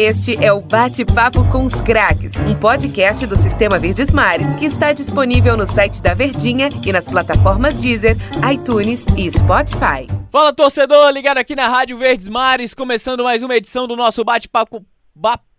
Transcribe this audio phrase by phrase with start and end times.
[0.00, 4.92] Este é o Bate-Papo com os Craques, um podcast do Sistema Verdes Mares que está
[4.92, 8.16] disponível no site da Verdinha e nas plataformas Deezer,
[8.48, 10.06] iTunes e Spotify.
[10.30, 14.86] Fala torcedor, ligado aqui na Rádio Verdes Mares, começando mais uma edição do nosso Bate-Papo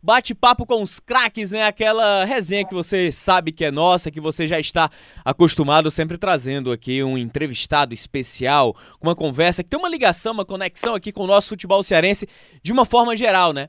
[0.01, 1.63] bate-papo com os craques, né?
[1.63, 4.89] Aquela resenha que você sabe que é nossa, que você já está
[5.23, 10.95] acostumado sempre trazendo aqui um entrevistado especial, uma conversa que tem uma ligação, uma conexão
[10.95, 12.27] aqui com o nosso futebol cearense
[12.63, 13.67] de uma forma geral, né?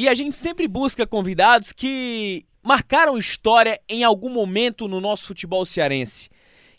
[0.00, 5.64] E a gente sempre busca convidados que marcaram história em algum momento no nosso futebol
[5.64, 6.30] cearense.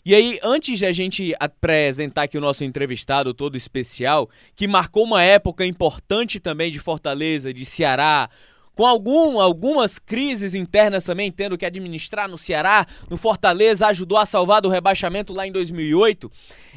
[0.02, 5.04] E aí, antes de a gente apresentar aqui o nosso entrevistado todo especial, que marcou
[5.04, 8.30] uma época importante também de Fortaleza, de Ceará,
[8.74, 14.24] com algum, algumas crises internas também, tendo que administrar no Ceará, no Fortaleza, ajudou a
[14.24, 16.30] salvar do rebaixamento lá em 2008.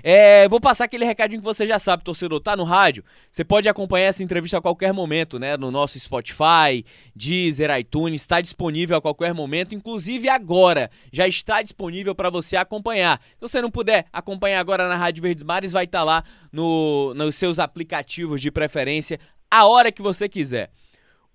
[0.03, 3.03] É, vou passar aquele recadinho que você já sabe, torcedor, tá no rádio.
[3.29, 5.55] Você pode acompanhar essa entrevista a qualquer momento, né?
[5.55, 6.83] No nosso Spotify,
[7.15, 13.21] Deezer, iTunes, está disponível a qualquer momento, inclusive agora já está disponível para você acompanhar.
[13.35, 17.13] Se você não puder acompanhar agora na Rádio Verdes Mares, vai estar tá lá no,
[17.13, 20.71] nos seus aplicativos de preferência a hora que você quiser.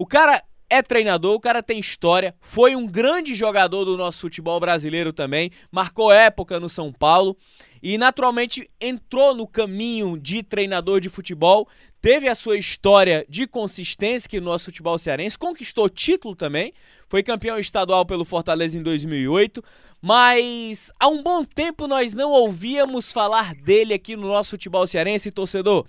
[0.00, 4.60] O cara é treinador, o cara tem história, foi um grande jogador do nosso futebol
[4.60, 7.36] brasileiro também, marcou época no São Paulo
[7.82, 11.66] e naturalmente entrou no caminho de treinador de futebol,
[12.00, 16.72] teve a sua história de consistência que no nosso futebol cearense, conquistou título também,
[17.08, 19.64] foi campeão estadual pelo Fortaleza em 2008,
[20.00, 25.32] mas há um bom tempo nós não ouvíamos falar dele aqui no nosso futebol cearense,
[25.32, 25.86] torcedor.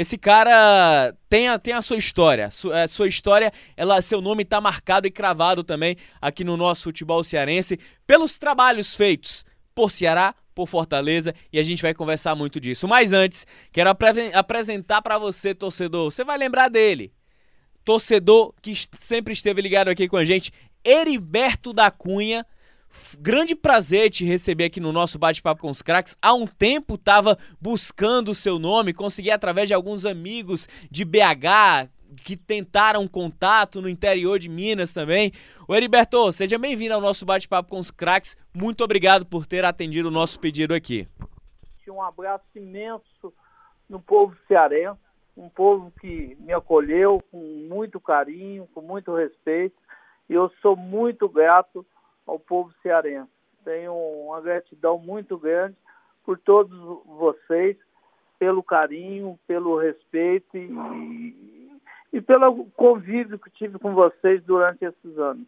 [0.00, 2.52] Esse cara tem a, tem a sua história.
[2.52, 6.84] Sua, a sua história, ela, seu nome está marcado e cravado também aqui no nosso
[6.84, 12.60] futebol cearense pelos trabalhos feitos por Ceará, por Fortaleza e a gente vai conversar muito
[12.60, 12.86] disso.
[12.86, 16.12] Mas antes, quero apre apresentar para você, torcedor.
[16.12, 17.12] Você vai lembrar dele.
[17.84, 20.52] Torcedor que sempre esteve ligado aqui com a gente,
[20.84, 22.46] Heriberto da Cunha
[23.18, 26.16] Grande prazer te receber aqui no nosso bate-papo com os craques.
[26.20, 31.90] Há um tempo estava buscando o seu nome, consegui através de alguns amigos de BH
[32.24, 35.32] que tentaram contato no interior de Minas também.
[35.66, 38.36] O Heriberto, seja bem-vindo ao nosso bate-papo com os craques.
[38.54, 41.06] Muito obrigado por ter atendido o nosso pedido aqui.
[41.90, 43.32] Um abraço imenso
[43.88, 45.00] no povo cearense,
[45.36, 49.74] um povo que me acolheu com muito carinho, com muito respeito,
[50.28, 51.84] e eu sou muito grato
[52.28, 53.30] ao povo cearense.
[53.64, 55.74] Tenho uma gratidão muito grande
[56.24, 57.76] por todos vocês,
[58.38, 61.80] pelo carinho, pelo respeito e,
[62.12, 65.46] e pelo convívio que tive com vocês durante esses anos.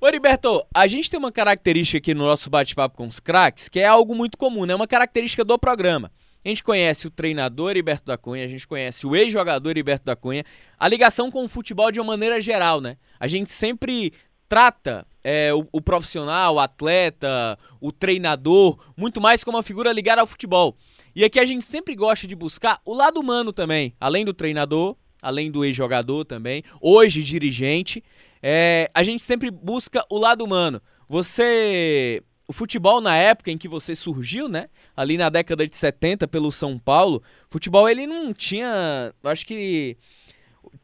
[0.00, 3.80] Ô Heriberto, a gente tem uma característica aqui no nosso bate-papo com os craques que
[3.80, 4.74] é algo muito comum, né?
[4.74, 6.10] Uma característica do programa.
[6.42, 10.16] A gente conhece o treinador Heriberto da Cunha, a gente conhece o ex-jogador Heriberto da
[10.16, 10.42] Cunha,
[10.78, 12.96] a ligação com o futebol de uma maneira geral, né?
[13.18, 14.14] A gente sempre
[14.50, 20.20] trata é, o, o, profissional, o atleta, o treinador, muito mais como uma figura ligada
[20.20, 20.76] ao futebol.
[21.14, 24.96] E aqui a gente sempre gosta de buscar o lado humano também, além do treinador,
[25.22, 28.02] além do ex-jogador também, hoje dirigente,
[28.42, 30.82] é, a gente sempre busca o lado humano.
[31.08, 32.20] Você.
[32.48, 34.68] O futebol na época em que você surgiu, né?
[34.96, 39.14] Ali na década de 70 pelo São Paulo, futebol ele não tinha.
[39.22, 39.96] Acho que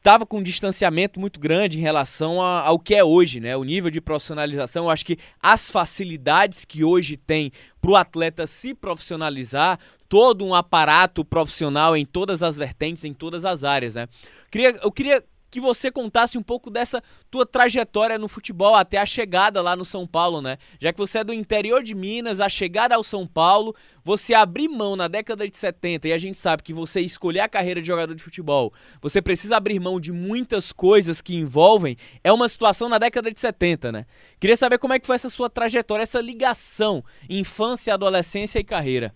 [0.07, 3.57] estava com um distanciamento muito grande em relação a, ao que é hoje, né?
[3.57, 7.51] O nível de profissionalização, eu acho que as facilidades que hoje tem
[7.81, 13.45] para o atleta se profissionalizar, todo um aparato profissional em todas as vertentes, em todas
[13.45, 14.09] as áreas, né?
[14.49, 19.07] Queria, eu queria que você contasse um pouco dessa tua trajetória no futebol até a
[19.07, 20.59] chegada lá no São Paulo, né?
[20.81, 23.75] Já que você é do interior de Minas, a chegada ao São Paulo,
[24.05, 27.49] você abrir mão na década de 70 e a gente sabe que você escolher a
[27.49, 32.33] carreira de jogador de futebol, você precisa abrir mão de muitas coisas que envolvem, é
[32.33, 34.07] uma situação na década de 70, né?
[34.39, 39.15] Queria saber como é que foi essa sua trajetória, essa ligação infância, adolescência e carreira.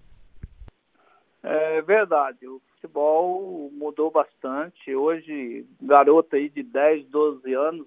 [1.42, 2.46] É verdade.
[2.46, 4.94] O futebol mudou bastante.
[4.94, 7.86] Hoje, garota aí de 10, 12 anos,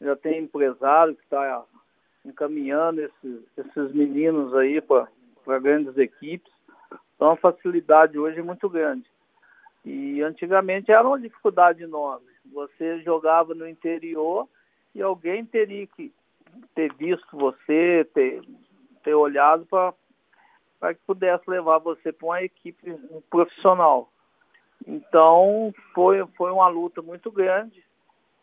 [0.00, 1.64] já tem empresário que está
[2.24, 6.52] encaminhando esses, esses meninos aí para grandes equipes.
[7.14, 9.06] Então a facilidade hoje é muito grande.
[9.84, 12.26] E antigamente era uma dificuldade enorme.
[12.52, 14.46] Você jogava no interior
[14.94, 16.12] e alguém teria que
[16.74, 18.42] ter visto você, ter,
[19.02, 22.94] ter olhado para que pudesse levar você para uma equipe
[23.30, 24.10] profissional.
[24.84, 27.84] Então, foi, foi uma luta muito grande.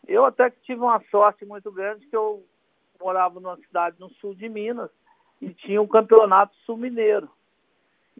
[0.06, 2.44] Eu até que tive uma sorte muito grande que eu
[3.00, 4.90] morava numa cidade no sul de Minas
[5.40, 7.28] e tinha um campeonato sul-mineiro.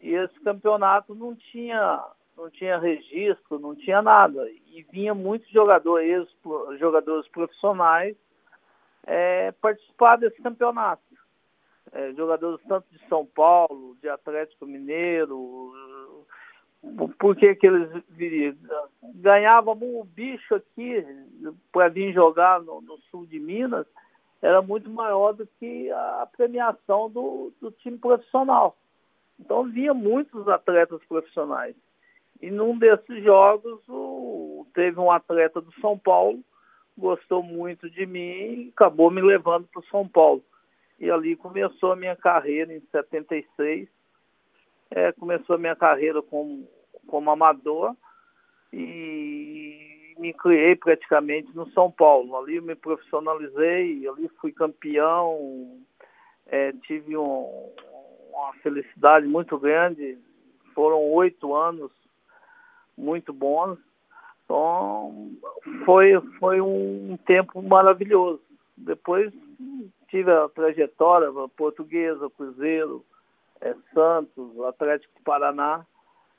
[0.02, 2.04] E esse campeonato não tinha
[2.36, 4.50] não tinha registro, não tinha nada.
[4.50, 6.28] E vinha muitos jogadores,
[6.78, 8.16] jogadores profissionais
[9.06, 11.02] é, participar desse campeonato.
[11.92, 15.72] É, jogadores tanto de São Paulo, de Atlético Mineiro.
[17.18, 18.54] Por que, que eles viriam?
[19.14, 21.04] Ganhavam um bicho aqui
[21.72, 23.86] para vir jogar no, no, sul de Minas,
[24.40, 28.76] era muito maior do que a premiação do, do time profissional.
[29.40, 31.74] Então via muitos atletas profissionais.
[32.40, 36.40] E num desses jogos o, teve um atleta do São Paulo,
[36.96, 40.44] gostou muito de mim e acabou me levando para o São Paulo.
[40.98, 43.88] E ali começou a minha carreira em 76.
[44.90, 46.68] É, começou a minha carreira como,
[47.06, 47.96] como amador
[48.72, 52.36] e me criei praticamente no São Paulo.
[52.36, 55.80] Ali eu me profissionalizei, ali fui campeão,
[56.46, 57.72] é, tive um,
[58.32, 60.18] uma felicidade muito grande.
[60.74, 61.92] Foram oito anos
[62.96, 63.78] muito bons.
[64.44, 65.32] Então,
[65.84, 68.42] foi, foi um tempo maravilhoso.
[68.76, 69.32] Depois
[70.08, 73.04] tive a trajetória portuguesa, Cruzeiro,
[73.60, 75.86] é, Santos, Atlético Paraná.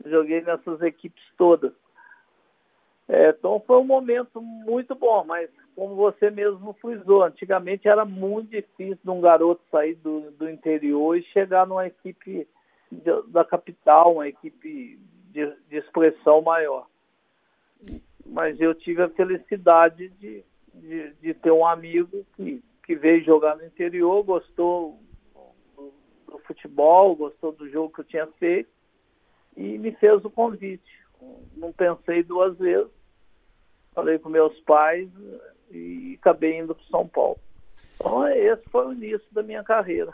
[0.06, 1.74] Joguei nessas equipes todas.
[3.08, 8.50] É, então foi um momento muito bom, mas como você mesmo frisou, antigamente era muito
[8.50, 12.48] difícil de um garoto sair do, do interior e chegar numa equipe
[12.92, 15.00] de, da capital, uma equipe
[15.32, 16.88] de, de, expressão maior.
[18.26, 23.56] Mas eu tive a felicidade de, de, de, ter um amigo que, que veio jogar
[23.58, 25.00] no interior, gostou
[26.28, 28.70] do, futebol, gostou do jogo que eu tinha feito
[29.56, 30.92] e me fez o convite.
[31.56, 32.92] Não pensei duas vezes,
[33.94, 35.10] falei com meus pais
[35.72, 37.40] e acabei indo para São Paulo.
[37.96, 40.14] Então, esse foi o início da minha carreira.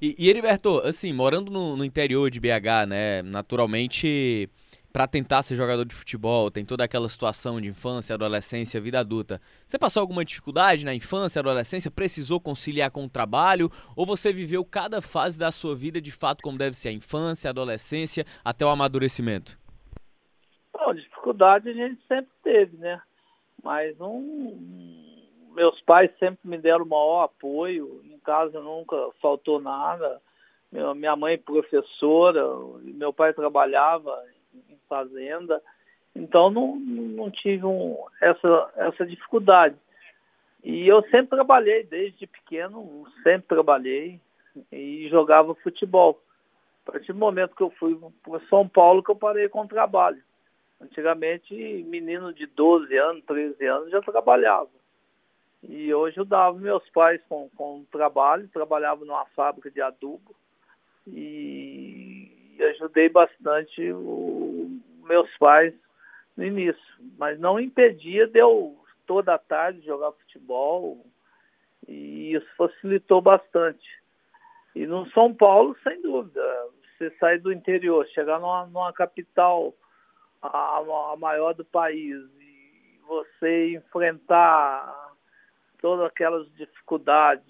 [0.00, 4.50] E, e Heriberto, assim, morando no, no interior de BH, né, naturalmente,
[4.96, 9.42] para tentar ser jogador de futebol, tem toda aquela situação de infância, adolescência, vida adulta.
[9.68, 11.90] Você passou alguma dificuldade na infância, adolescência?
[11.90, 13.70] Precisou conciliar com o trabalho?
[13.94, 17.46] Ou você viveu cada fase da sua vida de fato como deve ser a infância,
[17.46, 19.58] a adolescência, até o amadurecimento?
[20.72, 22.98] Bom, dificuldade a gente sempre teve, né?
[23.62, 24.22] Mas não.
[25.54, 30.22] Meus pais sempre me deram o maior apoio, em casa nunca faltou nada.
[30.72, 32.42] Minha mãe professora,
[32.82, 34.24] meu pai trabalhava
[34.88, 35.62] fazenda,
[36.14, 39.76] então não, não tive um, essa, essa dificuldade.
[40.64, 44.20] E eu sempre trabalhei, desde pequeno, sempre trabalhei
[44.72, 46.20] e jogava futebol.
[46.86, 49.68] A partir do momento que eu fui para São Paulo que eu parei com o
[49.68, 50.22] trabalho.
[50.80, 54.68] Antigamente, menino de 12 anos, 13 anos já trabalhava.
[55.62, 60.34] E eu ajudava meus pais com, com o trabalho, trabalhava numa fábrica de adubo
[61.06, 62.30] e
[62.70, 64.25] ajudei bastante os
[65.06, 65.74] meus pais
[66.36, 66.82] no início.
[67.16, 71.04] Mas não impedia de eu toda a tarde jogar futebol
[71.86, 73.88] e isso facilitou bastante.
[74.74, 76.42] E no São Paulo, sem dúvida,
[76.98, 79.72] você sair do interior, chegar numa, numa capital
[80.42, 80.78] a,
[81.12, 85.14] a maior do país e você enfrentar
[85.80, 87.46] todas aquelas dificuldades.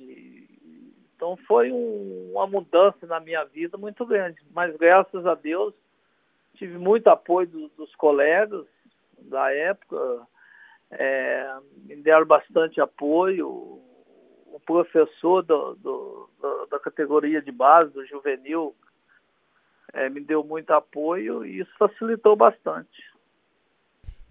[1.15, 4.39] Então foi um, uma mudança na minha vida muito grande.
[4.51, 5.75] Mas graças a Deus
[6.57, 8.67] tive muito apoio do, dos colegas
[9.19, 10.27] da época,
[10.91, 13.49] é, me deram bastante apoio.
[13.49, 16.31] O professor do, do,
[16.71, 18.75] da categoria de base, do juvenil,
[19.93, 23.03] é, me deu muito apoio e isso facilitou bastante.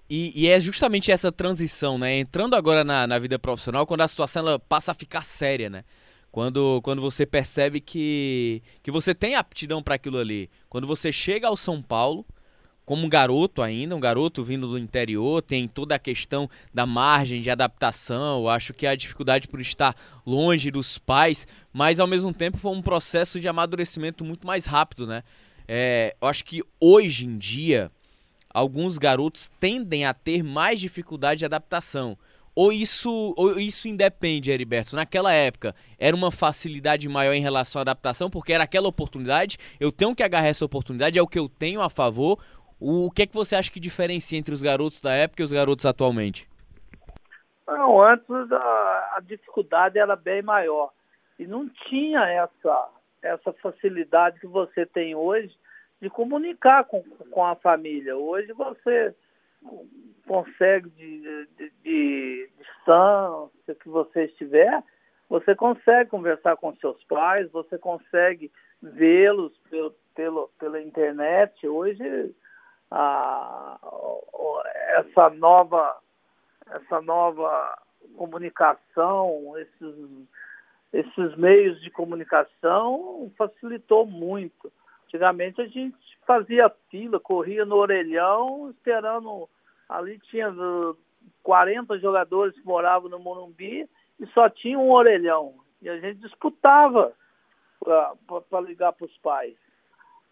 [0.09, 2.15] E, e, é justamente essa transição, né?
[2.17, 5.83] Entrando agora na, na vida profissional, quando a situação ela passa a ficar séria, né?
[6.35, 10.49] Quando, quando você percebe que, que você tem aptidão para aquilo ali.
[10.67, 12.25] Quando você chega ao São Paulo,
[12.85, 17.39] como um garoto ainda, um garoto vindo do interior, tem toda a questão da margem
[17.39, 18.41] de adaptação.
[18.41, 22.73] Eu acho que a dificuldade por estar longe dos pais, mas ao mesmo tempo foi
[22.73, 25.23] um processo de amadurecimento muito mais rápido, né?
[25.65, 27.89] É, eu acho que hoje em dia
[28.49, 32.17] alguns garotos tendem a ter mais dificuldade de adaptação.
[32.55, 34.95] Ou isso, ou isso independe, Heriberto?
[34.95, 39.91] Naquela época, era uma facilidade maior em relação à adaptação, porque era aquela oportunidade, eu
[39.91, 42.39] tenho que agarrar essa oportunidade, é o que eu tenho a favor.
[42.79, 45.51] O que é que você acha que diferencia entre os garotos da época e os
[45.51, 46.47] garotos atualmente?
[47.67, 50.91] Não, antes a, a dificuldade era bem maior.
[51.37, 52.89] E não tinha essa,
[53.21, 55.53] essa facilidade que você tem hoje
[56.01, 58.15] de comunicar com, com a família.
[58.15, 59.13] Hoje você
[60.27, 64.83] consegue, de, de, de distância que você estiver,
[65.29, 71.67] você consegue conversar com seus pais, você consegue vê-los pelo, pelo, pela internet.
[71.67, 72.35] Hoje
[72.91, 73.77] a,
[74.97, 75.99] essa nova
[76.71, 77.77] essa nova
[78.15, 79.95] comunicação, esses,
[80.93, 84.71] esses meios de comunicação facilitou muito.
[85.05, 89.49] Antigamente a gente fazia fila, corria no orelhão, esperando.
[89.87, 90.53] Ali tinha
[91.43, 93.87] 40 jogadores que moravam no Morumbi
[94.19, 95.55] e só tinha um orelhão.
[95.81, 97.13] E a gente disputava
[97.79, 99.55] para ligar para os pais.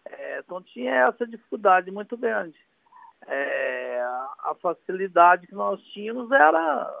[0.04, 2.58] É, então tinha essa dificuldade muito grande.
[3.26, 4.00] É,
[4.40, 6.92] a facilidade que nós tínhamos era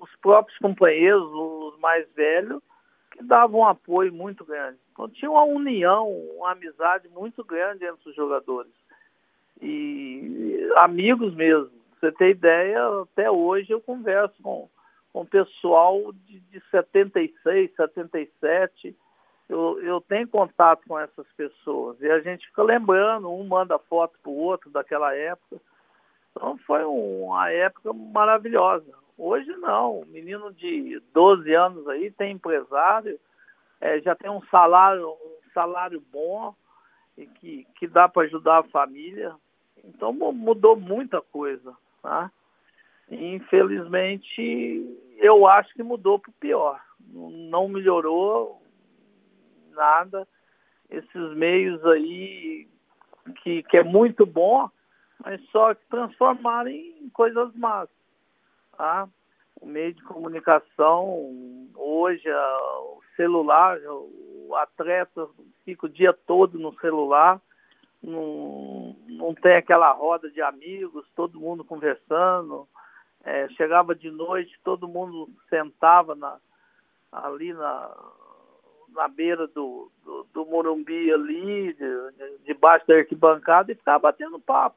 [0.00, 2.62] os próprios companheiros, os mais velhos,
[3.10, 4.78] que davam um apoio muito grande.
[4.92, 8.72] Então tinha uma união, uma amizade muito grande entre os jogadores.
[9.60, 11.77] E amigos mesmo.
[11.98, 14.68] Você ter ideia, até hoje eu converso com,
[15.12, 18.96] com pessoal de, de 76, 77
[19.48, 24.18] eu, eu tenho contato com essas pessoas e a gente fica lembrando, um manda foto
[24.22, 25.56] para o outro daquela época.
[26.30, 28.92] Então foi uma época maravilhosa.
[29.16, 33.18] Hoje não, menino de 12 anos aí tem empresário,
[33.80, 36.54] é, já tem um salário, um salário bom
[37.16, 39.34] e que, que dá para ajudar a família.
[39.82, 41.74] Então mudou muita coisa.
[42.08, 42.32] Tá?
[43.10, 44.82] Infelizmente,
[45.18, 46.82] eu acho que mudou para o pior.
[47.12, 48.62] Não melhorou
[49.72, 50.26] nada.
[50.88, 52.66] Esses meios aí
[53.42, 54.70] que, que é muito bom,
[55.22, 57.90] mas só que transformaram em coisas más.
[58.74, 59.06] Tá?
[59.60, 65.28] O meio de comunicação, hoje, o celular, o atleta
[65.62, 67.38] fica o dia todo no celular,
[68.02, 72.68] não, não tem aquela roda de amigos, todo mundo conversando.
[73.24, 76.38] É, chegava de noite, todo mundo sentava na,
[77.10, 77.94] ali na,
[78.90, 84.40] na beira do, do, do Morumbi ali, de, de, debaixo da arquibancada e ficava batendo
[84.40, 84.76] papo.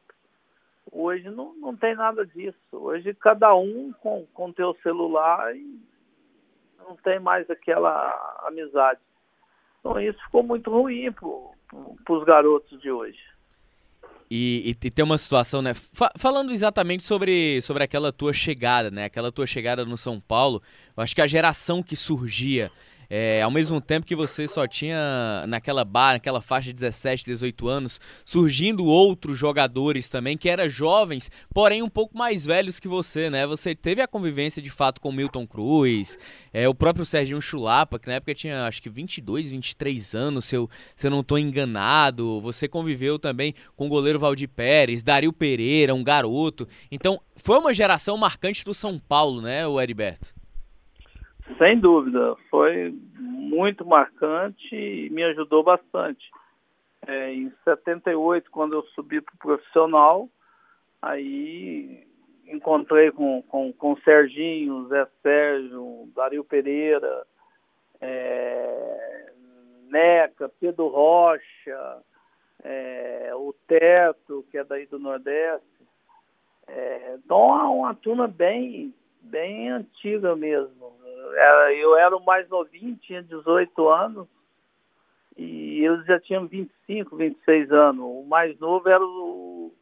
[0.91, 2.57] Hoje não, não tem nada disso.
[2.73, 5.79] Hoje cada um com, com teu celular e
[6.77, 8.99] não tem mais aquela amizade.
[9.81, 13.19] Então isso ficou muito ruim para os garotos de hoje.
[14.29, 15.73] E, e, e, tem uma situação, né?
[15.73, 19.03] Fa falando exatamente sobre, sobre aquela tua chegada, né?
[19.03, 20.61] Aquela tua chegada no São Paulo,
[20.95, 22.71] eu acho que a geração que surgia
[23.13, 27.67] é, ao mesmo tempo que você só tinha naquela bar, naquela faixa de 17, 18
[27.67, 33.29] anos, surgindo outros jogadores também que eram jovens, porém um pouco mais velhos que você,
[33.29, 33.45] né?
[33.45, 36.17] Você teve a convivência de fato com Milton Cruz,
[36.53, 40.55] é, o próprio Serginho Chulapa, que na época tinha acho que 22, 23 anos, se
[40.55, 42.39] eu, se eu não estou enganado.
[42.39, 46.65] Você conviveu também com o goleiro Valdir Pérez, Dario Pereira, um garoto.
[46.89, 50.33] Então, foi uma geração marcante do São Paulo, né, o Heriberto?
[51.57, 56.29] Sem dúvida, foi muito marcante e me ajudou bastante.
[57.07, 60.29] É, em 78, quando eu subi para o profissional,
[61.01, 62.07] aí
[62.47, 67.25] encontrei com, com, com Serginho, Zé Sérgio, Dario Pereira,
[67.99, 69.31] é,
[69.89, 72.03] Neca, Pedro Rocha,
[72.63, 75.65] é, o Teto, que é daí do Nordeste.
[76.67, 80.80] É, então, é uma turma bem, bem antiga mesmo
[81.33, 84.27] era, eu era o mais novinho, tinha 18 anos,
[85.37, 88.03] e eles já tinham 25, 26 anos.
[88.03, 89.73] O mais novo era o,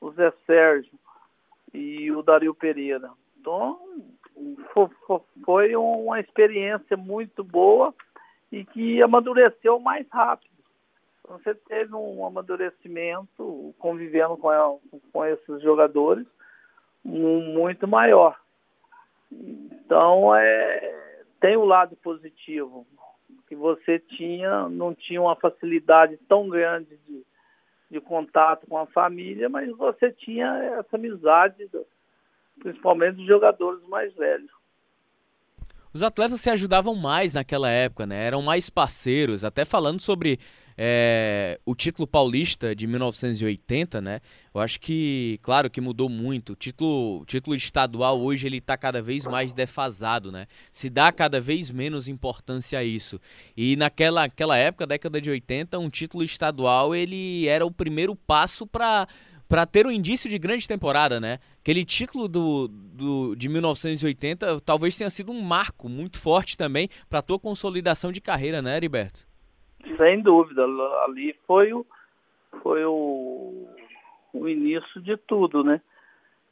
[0.00, 0.92] o Zé Sérgio
[1.72, 3.10] e o Dario Pereira.
[3.38, 3.80] Então,
[5.44, 7.94] foi uma experiência muito boa
[8.52, 10.50] e que amadureceu mais rápido.
[11.24, 14.80] Então, você teve um amadurecimento convivendo com,
[15.12, 16.26] com esses jogadores
[17.04, 18.38] muito maior.
[19.32, 22.86] Então, é, tem o um lado positivo,
[23.48, 27.24] que você tinha, não tinha uma facilidade tão grande de,
[27.90, 30.46] de contato com a família, mas você tinha
[30.78, 31.68] essa amizade,
[32.60, 34.59] principalmente dos jogadores mais velhos.
[35.92, 38.26] Os atletas se ajudavam mais naquela época, né?
[38.26, 40.38] Eram mais parceiros, até falando sobre
[40.82, 44.20] é, o título paulista de 1980, né?
[44.54, 46.54] Eu acho que, claro que mudou muito.
[46.54, 50.46] O título, título estadual hoje ele está cada vez mais defasado, né?
[50.72, 53.20] Se dá cada vez menos importância a isso.
[53.56, 58.66] E naquela aquela época, década de 80, um título estadual ele era o primeiro passo
[58.66, 59.06] para
[59.50, 61.40] para ter um indício de grande temporada, né?
[61.60, 67.18] Aquele título do, do, de 1980 talvez tenha sido um marco muito forte também para
[67.18, 69.26] a tua consolidação de carreira, né, Heriberto?
[69.96, 70.64] Sem dúvida,
[71.04, 71.84] ali foi o,
[72.62, 73.66] foi o,
[74.32, 75.80] o início de tudo, né?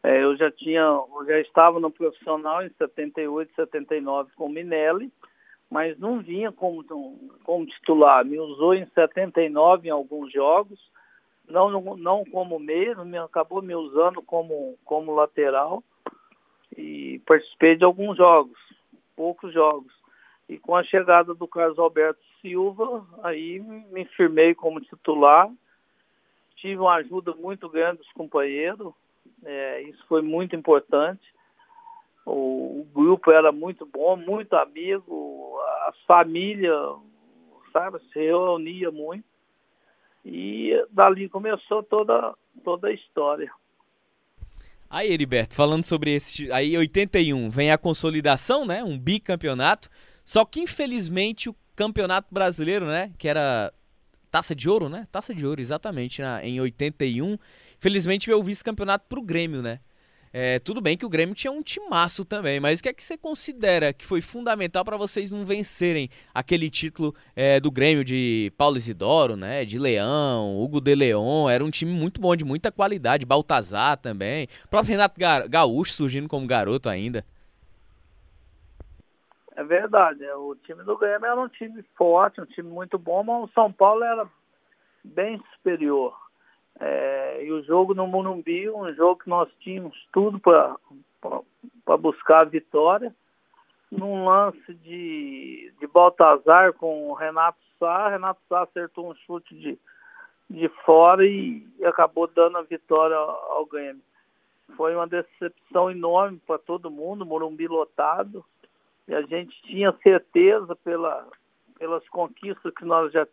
[0.03, 5.13] É, eu já tinha, eu já estava no profissional em 78, 79 com o Minelli,
[5.71, 6.83] mas não vinha como,
[7.45, 8.25] como titular.
[8.25, 10.81] Me usou em 79 em alguns jogos,
[11.49, 15.83] não, não como meio, me, acabou me usando como, como lateral
[16.77, 18.59] e participei de alguns jogos,
[19.17, 19.93] poucos jogos.
[20.49, 25.51] E com a chegada do Carlos Alberto Silva, aí me firmei como titular.
[26.57, 28.93] Tive uma ajuda muito grande dos companheiros,
[29.45, 31.23] é, isso foi muito importante.
[32.25, 36.75] O, o, grupo era muito bom, muito amigo, a família,
[37.73, 39.28] sabe, se reunia muito.
[40.25, 42.35] E dali começou toda,
[42.65, 43.51] toda a história.
[44.91, 46.51] Aí, Heriberto, falando sobre esse.
[46.51, 48.83] Aí, 81, vem a consolidação, né?
[48.83, 49.91] Um bicampeonato.
[50.25, 53.13] Só que, infelizmente, o campeonato brasileiro, né?
[53.19, 53.73] Que era
[54.31, 55.07] taça de ouro, né?
[55.13, 57.39] Taça de ouro, exatamente, na, em 81.
[57.77, 59.81] Infelizmente, veio o vice-campeonato pro Grêmio, né?
[60.33, 63.03] É, tudo bem que o Grêmio tinha um timaço também, mas o que é que
[63.03, 68.53] você considera que foi fundamental para vocês não vencerem aquele título é, do Grêmio de
[68.57, 69.65] Paulo Isidoro, né?
[69.65, 74.49] De Leão, Hugo de Leon, era um time muito bom, de muita qualidade, Baltazar também,
[74.65, 75.19] o próprio Renato
[75.49, 77.25] Gaúcho surgindo como garoto ainda.
[79.57, 83.25] É verdade, é, o time do Grêmio era um time forte, um time muito bom,
[83.25, 84.25] mas o São Paulo era
[85.03, 86.15] bem superior.
[86.81, 90.77] É, e o jogo no Morumbi, um jogo que nós tínhamos tudo para
[91.97, 93.15] buscar a vitória.
[93.91, 99.79] Num lance de, de Baltazar com o Renato Sá, Renato Sá acertou um chute de,
[100.49, 104.03] de fora e, e acabou dando a vitória ao Grêmio.
[104.77, 108.45] Foi uma decepção enorme para todo mundo, Morumbi lotado,
[109.09, 111.27] e a gente tinha certeza pela,
[111.79, 113.27] pelas conquistas que nós já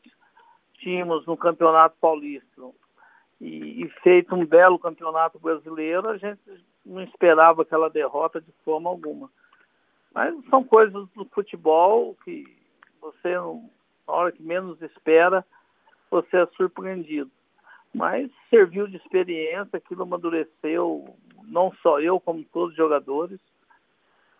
[0.75, 2.61] tínhamos no Campeonato Paulista
[3.45, 6.41] e, e, feito um belo campeonato brasileiro, a gente
[6.83, 9.29] não esperava aquela derrota de forma alguma.
[10.11, 12.43] Mas são coisas do futebol que
[12.99, 15.45] você, na hora que menos espera,
[16.09, 17.29] você é surpreendido.
[17.93, 23.39] Mas serviu de experiência, aquilo amadureceu, não só eu, como todos os jogadores.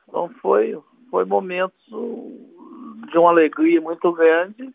[0.09, 0.81] Então foi,
[1.12, 4.74] foi momentos de uma alegria muito grande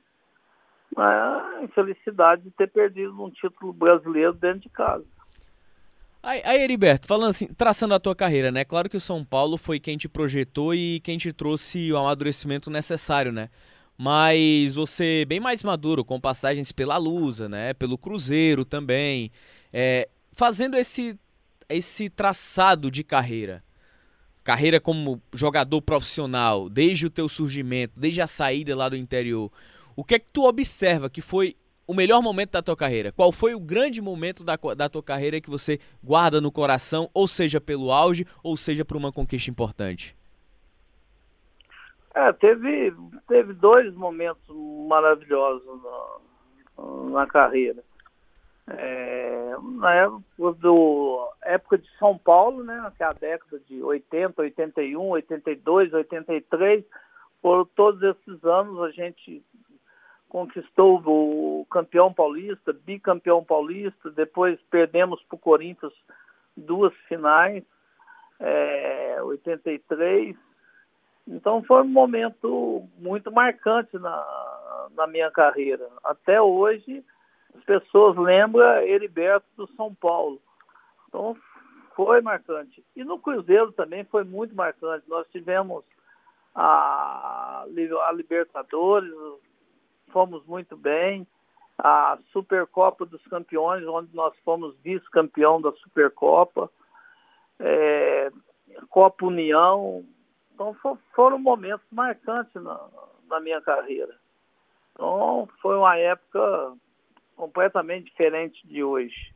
[0.97, 5.05] a infelicidade de ter perdido um título brasileiro dentro de casa.
[6.23, 8.63] Aí, aí, Heriberto, falando assim, traçando a tua carreira, né?
[8.63, 12.71] Claro que o São Paulo foi quem te projetou e quem te trouxe o amadurecimento
[12.71, 13.49] necessário, né?
[13.97, 17.73] Mas você bem mais maduro, com passagens pela Lusa, né?
[17.73, 19.31] Pelo Cruzeiro também,
[19.73, 21.19] é, fazendo esse
[21.69, 23.63] esse traçado de carreira,
[24.43, 29.53] carreira como jogador profissional, desde o teu surgimento, desde a saída lá do interior.
[30.01, 31.55] O que é que tu observa que foi
[31.87, 33.13] o melhor momento da tua carreira?
[33.13, 37.29] Qual foi o grande momento da, da tua carreira que você guarda no coração, ou
[37.29, 40.17] seja pelo auge, ou seja por uma conquista importante?
[42.15, 42.95] É, teve,
[43.29, 44.43] teve dois momentos
[44.89, 47.85] maravilhosos na, na carreira.
[48.69, 54.41] É, na época, do, época de São Paulo, né, que é a década de 80,
[54.41, 56.85] 81, 82, 83,
[57.43, 59.45] por todos esses anos a gente
[60.31, 65.93] conquistou o campeão paulista, bicampeão paulista, depois perdemos para o Corinthians
[66.57, 67.65] duas finais,
[68.39, 70.37] é, 83.
[71.27, 75.89] Então foi um momento muito marcante na, na minha carreira.
[76.05, 77.05] Até hoje
[77.59, 80.41] as pessoas lembram Heriberto do São Paulo.
[81.09, 81.37] Então
[81.97, 82.85] foi marcante.
[82.95, 85.09] E no Cruzeiro também foi muito marcante.
[85.09, 85.83] Nós tivemos
[86.55, 89.13] a, a Libertadores,
[90.13, 91.27] fomos muito bem.
[91.79, 96.71] A Supercopa dos Campeões, onde nós fomos vice-campeão da Supercopa.
[97.59, 98.31] É,
[98.89, 100.05] Copa União.
[100.55, 100.77] Então
[101.15, 102.81] foram momentos marcantes na,
[103.29, 104.15] na minha carreira.
[104.93, 106.75] Então foi uma época
[107.35, 109.35] completamente diferente de hoje.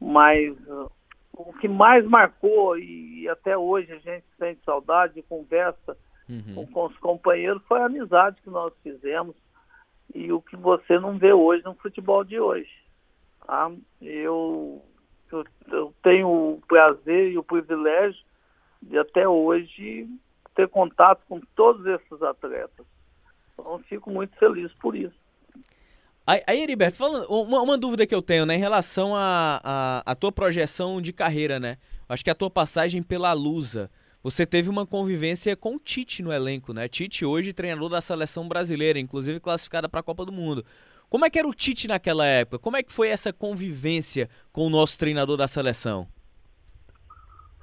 [0.00, 0.90] Mas uh,
[1.32, 5.96] o que mais marcou e até hoje a gente sente saudade e conversa
[6.28, 6.54] uhum.
[6.54, 9.36] com, com, os companheiros foi a amizade que nós fizemos
[10.14, 12.70] e o que você não vê hoje no futebol de hoje.
[13.46, 13.70] Tá?
[14.00, 14.82] Eu,
[15.30, 18.22] eu, eu tenho o prazer e o privilégio
[18.82, 20.08] de até hoje
[20.54, 22.86] ter contato com todos esses atletas.
[23.52, 25.18] Então fico muito feliz por isso.
[26.26, 30.12] Aí, Heriberto, falando, uma, uma, dúvida que eu tenho, né, em relação à a, a,
[30.12, 31.76] a, tua projeção de carreira, né?
[32.08, 33.90] Acho que a tua passagem pela Lusa,
[34.22, 36.88] você teve uma convivência com o Tite no elenco, né?
[36.88, 40.64] Tite hoje treinador da seleção brasileira, inclusive classificada para a Copa do Mundo.
[41.08, 42.58] Como é que era o Tite naquela época?
[42.58, 46.06] Como é que foi essa convivência com o nosso treinador da seleção?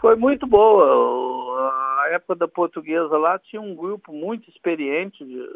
[0.02, 1.72] Foi muito boa.
[2.04, 5.48] A época da portuguesa lá tinha um grupo muito experiente, de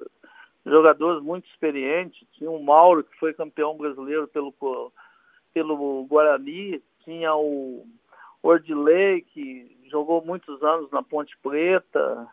[0.65, 2.27] jogadores muito experientes.
[2.33, 4.53] Tinha o Mauro, que foi campeão brasileiro pelo,
[5.53, 7.85] pelo Guarani, tinha o
[8.43, 12.27] Ordilei, que jogou muitos anos na Ponte Preta,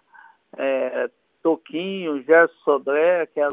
[0.56, 1.10] é,
[1.42, 3.52] Toquinho, Gerson Sodré, que era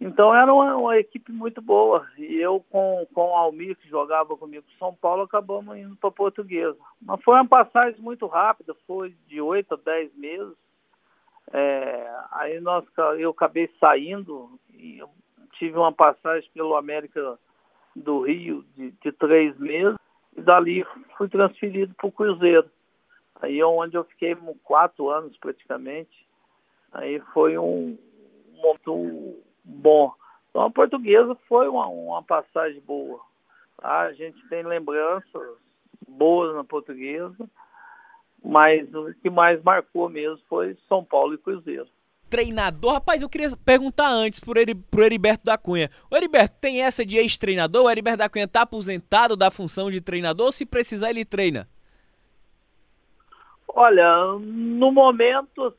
[0.00, 2.08] então era uma, uma, equipe muito boa.
[2.16, 6.10] E eu com, com o Almir, que jogava comigo em São Paulo, acabamos indo para
[6.10, 6.78] Portuguesa.
[7.02, 10.54] Mas foi uma passagem muito rápida, foi de oito a dez meses.
[11.52, 12.84] É, aí nós,
[13.18, 15.02] eu acabei saindo e
[15.52, 17.38] tive uma passagem pelo América
[17.94, 19.99] do Rio de, de três meses.
[20.36, 20.84] E dali
[21.16, 22.70] fui transferido para o Cruzeiro.
[23.40, 26.26] Aí é onde eu fiquei quatro anos praticamente.
[26.92, 27.98] Aí foi um
[28.54, 30.12] momento bom.
[30.50, 33.20] Então a portuguesa foi uma, uma passagem boa.
[33.76, 34.00] Tá?
[34.02, 35.56] A gente tem lembranças
[36.06, 37.48] boas na portuguesa,
[38.44, 41.88] mas o que mais marcou mesmo foi São Paulo e Cruzeiro.
[42.30, 45.90] Treinador, rapaz, eu queria perguntar antes pro, Eri, pro Heriberto da Cunha.
[46.10, 47.84] O Heriberto, tem essa de ex-treinador?
[47.84, 51.68] O Heriberto da Cunha tá aposentado da função de treinador ou se precisar ele treina?
[53.68, 55.74] Olha, no momento,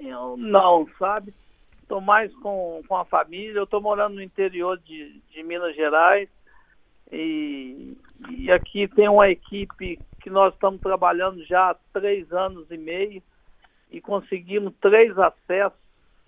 [0.00, 1.32] eu não, sabe?
[1.92, 3.58] estou mais com, com a família.
[3.58, 6.28] Eu estou morando no interior de, de Minas Gerais
[7.10, 7.94] e,
[8.30, 13.22] e aqui tem uma equipe que nós estamos trabalhando já há três anos e meio
[13.92, 15.78] e conseguimos três acessos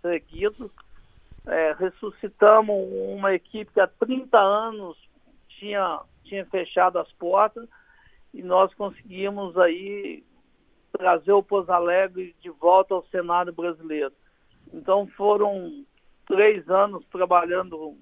[0.00, 0.70] seguidos.
[1.46, 2.74] É, ressuscitamos
[3.16, 4.96] uma equipe que há 30 anos
[5.48, 7.68] tinha, tinha fechado as portas
[8.32, 10.24] e nós conseguimos aí
[10.92, 14.12] trazer o Pouso Alegre de volta ao cenário brasileiro.
[14.72, 15.84] Então foram
[16.26, 17.96] três anos trabalhando,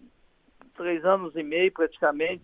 [0.77, 2.42] três anos e meio praticamente,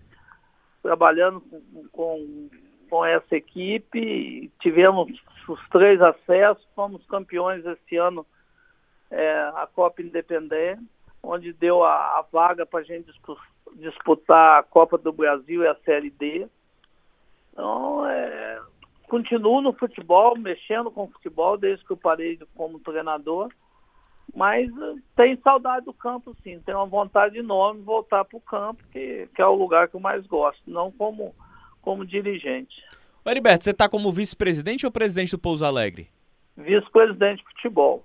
[0.83, 2.51] trabalhando com, com,
[2.89, 4.51] com essa equipe.
[4.59, 5.13] Tivemos
[5.49, 8.27] os três acessos, fomos campeões esse ano
[9.11, 10.83] é, a Copa Independente,
[11.23, 13.11] onde deu a, a vaga para a gente
[13.77, 16.47] disputar a Copa do Brasil e a Série D.
[17.53, 18.61] Então, é,
[19.09, 23.51] continuo no futebol, mexendo com o futebol desde que eu parei como treinador.
[24.35, 26.61] Mas eh, tem saudade do campo, sim.
[26.61, 29.97] Tem uma vontade enorme de voltar para o campo, que, que é o lugar que
[29.97, 31.35] eu mais gosto, não como,
[31.89, 32.85] como dirigente.
[33.25, 36.11] Ô, Heriberto, você está como vice-presidente ou presidente do Pouso Alegre?
[36.55, 38.05] Vice-presidente de futebol.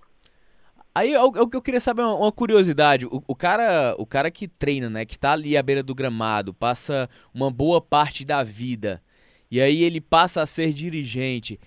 [0.96, 4.48] Aí o que eu queria saber uma, uma curiosidade, o, o, cara, o cara que
[4.48, 9.04] treina, né, que tá ali à beira do gramado, passa uma boa parte da vida,
[9.52, 11.60] e aí ele passa a ser dirigente.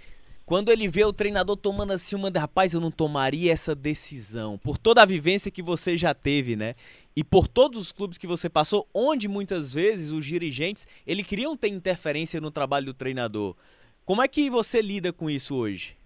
[0.47, 4.57] Quando ele vê o treinador tomando assim uma, rapaz, eu não tomaria essa decisão.
[4.57, 6.77] Por toda a vivência que você já teve, né?
[7.17, 11.57] E por todos os clubes que você passou, onde muitas vezes os dirigentes, ele queriam
[11.57, 13.57] ter interferência no trabalho do treinador.
[14.05, 15.97] Como é que você lida com isso hoje?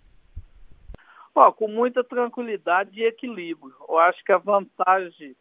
[1.34, 3.74] Ó, com muita tranquilidade e equilíbrio.
[3.88, 5.34] Eu acho que a vantagem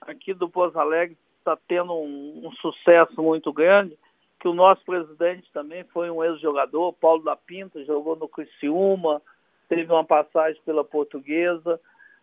[0.00, 3.96] aqui do Pouso Alegre está tendo um, um sucesso muito grande
[4.42, 9.22] que o nosso presidente também foi um ex-jogador, Paulo da Pinta, jogou no Criciúma,
[9.68, 11.80] teve uma passagem pela Portuguesa.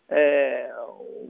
[0.10, 0.74] É,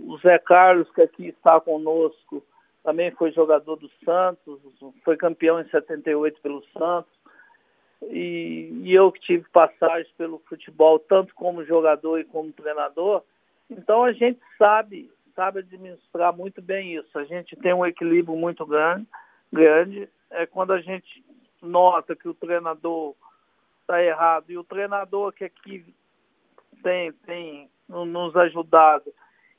[0.07, 2.43] o Zé Carlos, que aqui está conosco,
[2.83, 4.59] também foi jogador do Santos,
[5.03, 7.11] foi campeão em 78 pelo Santos.
[8.03, 13.21] E, e eu que tive passagem pelo futebol, tanto como jogador e como treinador.
[13.69, 17.19] Então a gente sabe, sabe administrar muito bem isso.
[17.19, 19.05] A gente tem um equilíbrio muito grande,
[19.51, 21.23] grande é quando a gente
[21.61, 23.13] nota que o treinador
[23.81, 25.83] está errado e o treinador que aqui
[26.83, 29.13] tem, tem nos ajudado,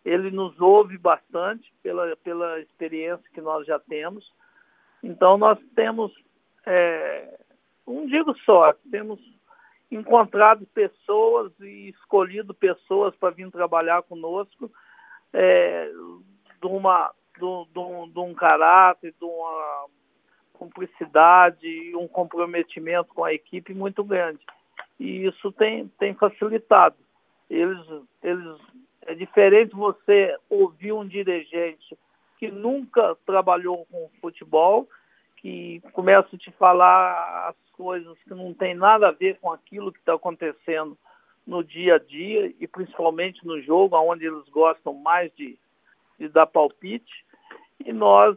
[0.05, 4.33] ele nos ouve bastante pela, pela experiência que nós já temos.
[5.03, 6.13] Então nós temos,
[6.65, 7.39] é,
[7.87, 9.21] não digo só, temos
[9.91, 14.71] encontrado pessoas e escolhido pessoas para vir trabalhar conosco
[15.33, 15.91] é,
[16.61, 19.87] de, uma, de, de, de um caráter, de uma
[20.55, 24.41] cumplicidade e um comprometimento com a equipe muito grande.
[24.99, 26.97] E isso tem, tem facilitado.
[27.51, 27.85] Eles,
[28.23, 28.57] eles,
[29.03, 31.99] é diferente você ouvir um dirigente
[32.39, 34.89] que nunca trabalhou com futebol,
[35.37, 39.93] que começa a te falar as coisas que não tem nada a ver com aquilo
[39.93, 40.97] que está acontecendo
[41.47, 45.59] no dia a dia e principalmente no jogo, onde eles gostam mais de,
[46.19, 47.25] de dar palpite.
[47.85, 48.37] E nós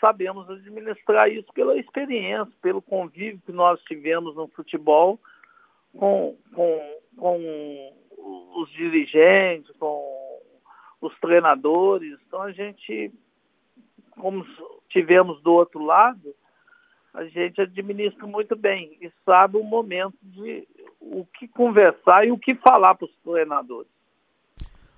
[0.00, 5.18] sabemos administrar isso pela experiência, pelo convívio que nós tivemos no futebol
[5.96, 7.92] com, com, com
[8.24, 10.40] os dirigentes, com
[11.00, 12.18] os treinadores.
[12.26, 13.12] Então a gente,
[14.12, 14.46] como
[14.88, 16.34] tivemos do outro lado,
[17.12, 20.66] a gente administra muito bem e sabe o momento de
[21.00, 23.88] o que conversar e o que falar para os treinadores.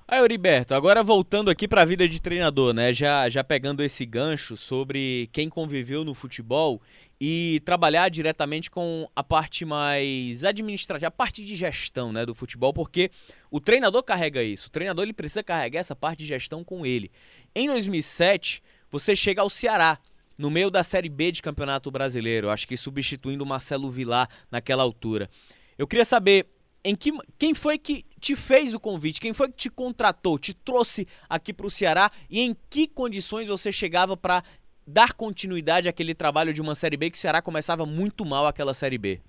[0.08, 2.92] Aí, Euriberto, agora voltando aqui para a vida de treinador, né?
[2.92, 6.80] Já, já pegando esse gancho sobre quem conviveu no futebol
[7.20, 12.72] e trabalhar diretamente com a parte mais administrativa, a parte de gestão, né, do futebol,
[12.72, 13.10] porque
[13.50, 14.68] o treinador carrega isso.
[14.68, 17.10] O treinador ele precisa carregar essa parte de gestão com ele.
[17.54, 19.98] Em 2007, você chega ao Ceará,
[20.36, 24.82] no meio da Série B de Campeonato Brasileiro, acho que substituindo o Marcelo Vilar naquela
[24.82, 25.30] altura.
[25.78, 26.46] Eu queria saber
[26.84, 30.54] em que, quem foi que te fez o convite, quem foi que te contratou, te
[30.54, 34.44] trouxe aqui para o Ceará e em que condições você chegava para
[34.86, 38.72] dar continuidade àquele trabalho de uma Série B que o Ceará começava muito mal aquela
[38.72, 39.20] Série B?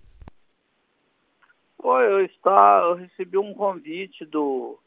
[1.82, 4.78] Foi, eu, está, eu recebi um convite do,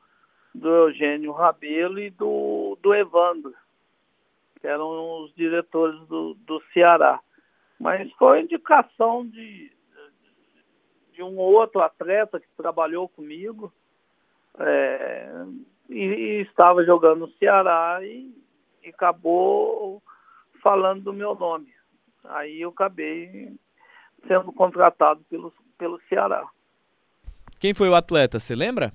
[0.55, 3.55] do Eugênio Rabelo e do, do Evandro,
[4.61, 7.21] que eram os diretores do, do Ceará.
[7.79, 9.73] Mas foi indicação de,
[11.15, 13.73] de um outro atleta que trabalhou comigo
[14.59, 15.29] é,
[15.89, 18.35] e, e, estava jogando no Ceará e,
[18.83, 20.03] e, acabou
[20.63, 21.73] falando do meu nome.
[22.25, 23.53] Aí eu acabei
[24.27, 26.47] sendo contratado pelo, pelo Ceará.
[27.59, 28.93] Quem foi o atleta, você lembra?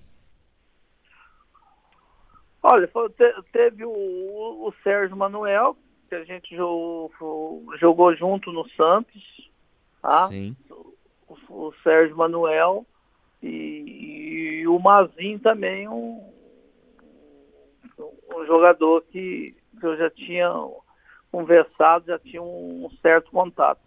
[2.62, 3.10] Olha, foi,
[3.52, 5.78] teve o, o, Sérgio Manuel,
[6.10, 7.12] que a gente jogou,
[7.80, 9.52] jogou junto no Santos.
[10.02, 10.28] Tá?
[10.30, 10.56] Sim
[11.50, 12.86] o, Sérgio Manuel
[13.42, 16.22] e, e o Mazin também, um,
[18.36, 20.52] um jogador que, que eu já tinha
[21.36, 23.82] conversado, já tinha um certo contato.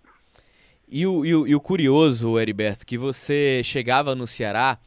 [0.87, 4.79] E o, e o, e o curioso, Heriberto, que você chegava no Ceará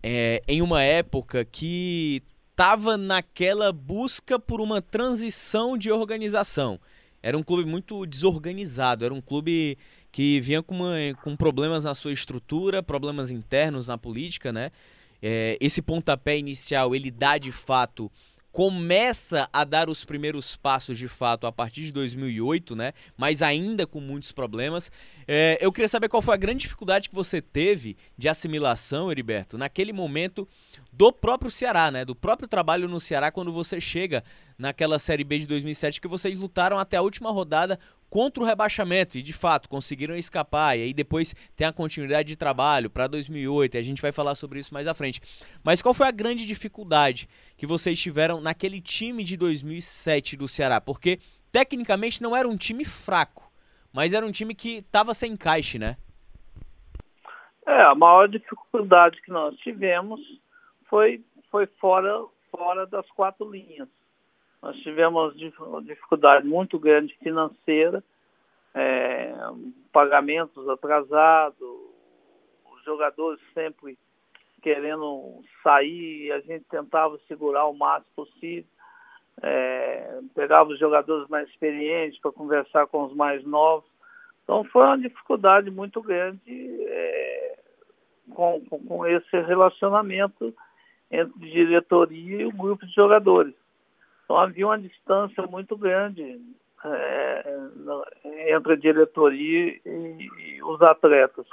[0.00, 6.78] é, em uma época que estava naquela busca por uma transição de organização.
[7.20, 9.76] Era um clube muito desorganizado, era um clube
[10.12, 14.70] que vinha com, uma, com problemas na sua estrutura, problemas internos na política, né?
[15.20, 18.12] É, esse pontapé inicial ele dá de fato
[18.56, 22.94] começa a dar os primeiros passos de fato a partir de 2008, né?
[23.14, 24.90] Mas ainda com muitos problemas.
[25.28, 29.58] É, eu queria saber qual foi a grande dificuldade que você teve de assimilação, Heriberto,
[29.58, 30.48] naquele momento
[30.90, 32.02] do próprio Ceará, né?
[32.02, 34.24] Do próprio trabalho no Ceará quando você chega
[34.56, 39.18] naquela Série B de 2007 que vocês lutaram até a última rodada contra o rebaixamento
[39.18, 43.74] e de fato conseguiram escapar e aí depois tem a continuidade de trabalho para 2008
[43.74, 45.20] e a gente vai falar sobre isso mais à frente.
[45.64, 50.80] Mas qual foi a grande dificuldade que vocês tiveram naquele time de 2007 do Ceará?
[50.80, 51.18] Porque
[51.50, 53.50] tecnicamente não era um time fraco,
[53.92, 55.96] mas era um time que estava sem encaixe, né?
[57.66, 60.20] É, a maior dificuldade que nós tivemos
[60.88, 63.88] foi, foi fora, fora das quatro linhas.
[64.66, 65.32] Nós tivemos
[65.84, 68.02] dificuldade muito grande financeira,
[68.74, 69.32] é,
[69.92, 71.56] pagamentos atrasados,
[72.74, 73.96] os jogadores sempre
[74.60, 78.68] querendo sair, a gente tentava segurar o máximo possível.
[79.40, 83.88] É, pegava os jogadores mais experientes para conversar com os mais novos.
[84.42, 86.40] Então foi uma dificuldade muito grande
[86.88, 87.58] é,
[88.34, 90.52] com, com, esse relacionamento
[91.08, 93.54] entre diretoria e o grupo de jogadores.
[94.26, 96.40] Então havia uma distância muito grande
[96.84, 97.44] é,
[98.48, 101.46] entre a diretoria e, e, os atletas.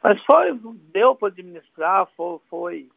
[0.00, 0.56] Mas foi,
[0.92, 2.88] deu para administrar, foi, foi,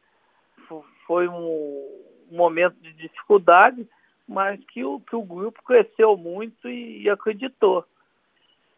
[1.07, 3.87] foi um, momento de dificuldade,
[4.27, 7.83] mas que o, que o grupo cresceu muito e, e acreditou,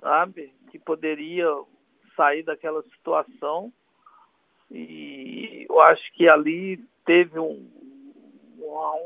[0.02, 0.54] sabe?
[0.72, 1.48] Que poderia
[2.16, 3.72] sair daquela situação.
[4.72, 7.70] E eu acho que ali teve um,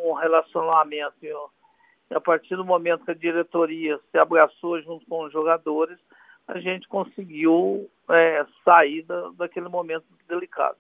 [0.05, 1.15] um relacionamento.
[1.21, 5.97] E a partir do momento que a diretoria se abraçou junto com os jogadores,
[6.47, 10.77] a gente conseguiu é, sair da, daquele momento delicado.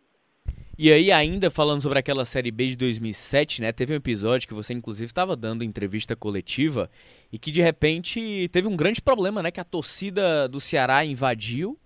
[0.77, 3.71] E aí, ainda falando sobre aquela Série B de 2007, né?
[3.71, 6.89] Teve um episódio que você, inclusive, estava dando entrevista coletiva
[7.31, 9.51] e que, de repente, teve um grande problema, né?
[9.51, 11.77] Que a torcida do Ceará invadiu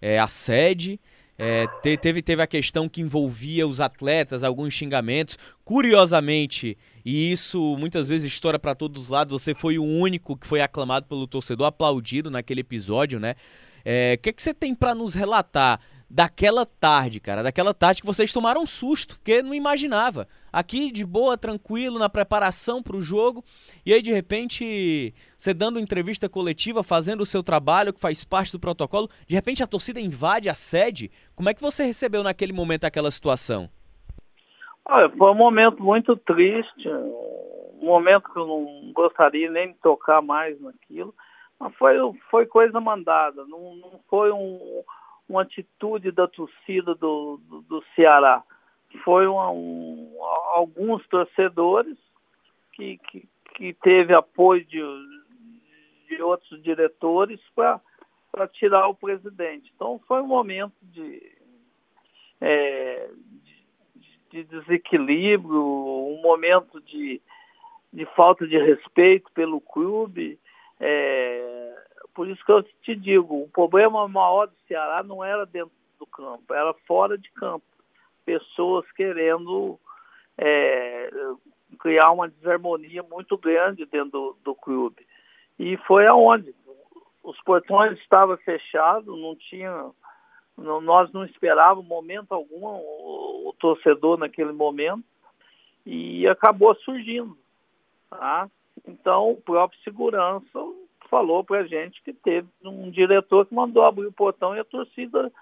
[0.00, 1.00] é, a sede
[1.38, 5.36] é, te, teve, teve a questão que envolvia os atletas, alguns xingamentos.
[5.64, 10.46] Curiosamente, e isso muitas vezes estoura para todos os lados, você foi o único que
[10.46, 13.32] foi aclamado pelo torcedor, aplaudido naquele episódio, né?
[13.32, 13.36] O
[13.84, 18.32] é, que, que você tem para nos relatar daquela tarde, cara, daquela tarde que vocês
[18.32, 20.28] tomaram um susto, porque não imaginava.
[20.54, 23.44] Aqui de boa, tranquilo, na preparação para o jogo,
[23.84, 28.52] e aí de repente você dando entrevista coletiva, fazendo o seu trabalho que faz parte
[28.52, 31.10] do protocolo, de repente a torcida invade a sede.
[31.34, 33.68] Como é que você recebeu naquele momento aquela situação?
[34.84, 40.22] Olha, foi um momento muito triste, um momento que eu não gostaria nem de tocar
[40.22, 41.12] mais naquilo,
[41.58, 41.96] mas foi,
[42.30, 44.84] foi coisa mandada, não, não foi um
[45.28, 48.42] uma atitude da torcida do, do, do Ceará.
[48.98, 51.96] Foi um, um, alguns torcedores
[52.72, 54.80] que, que, que teve apoio de,
[56.08, 57.80] de outros diretores para
[58.52, 59.72] tirar o presidente.
[59.74, 61.32] Então foi um momento de,
[62.40, 63.08] é,
[63.94, 67.20] de, de desequilíbrio, um momento de,
[67.92, 70.38] de falta de respeito pelo clube.
[70.78, 75.72] É, por isso que eu te digo, o problema maior do Ceará não era dentro
[75.98, 77.64] do campo, era fora de campo.
[78.24, 79.78] Pessoas querendo
[80.38, 81.10] é,
[81.78, 85.06] criar uma desarmonia muito grande dentro do, do clube.
[85.58, 86.54] E foi aonde?
[87.22, 89.90] Os portões estavam fechados, não tinha.
[90.56, 95.02] Não, nós não esperávamos momento algum o, o, torcedor naquele momento
[95.84, 97.36] e acabou surgindo.
[98.08, 98.48] Tá?
[98.86, 100.60] Então o próprio segurança
[101.10, 104.64] falou para a gente que teve um diretor que mandou abrir o portão e a
[104.64, 105.32] torcida,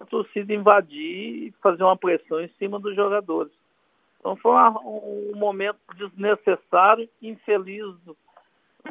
[0.00, 3.52] a torcida invadir e fazer uma pressão em cima dos jogadores.
[4.18, 7.94] Então foi um, um momento desnecessário, infeliz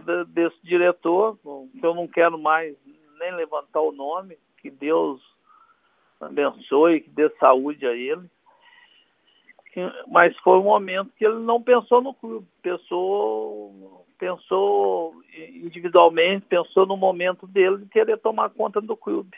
[0.03, 2.75] de, desse diretor, que eu não quero mais
[3.19, 5.21] nem levantar o nome, que Deus
[6.21, 8.29] abençoe, que dê saúde a ele.
[10.07, 16.97] Mas foi um momento que ele não pensou no clube, pensou, pensou individualmente, pensou no
[16.97, 19.37] momento dele de querer tomar conta do clube.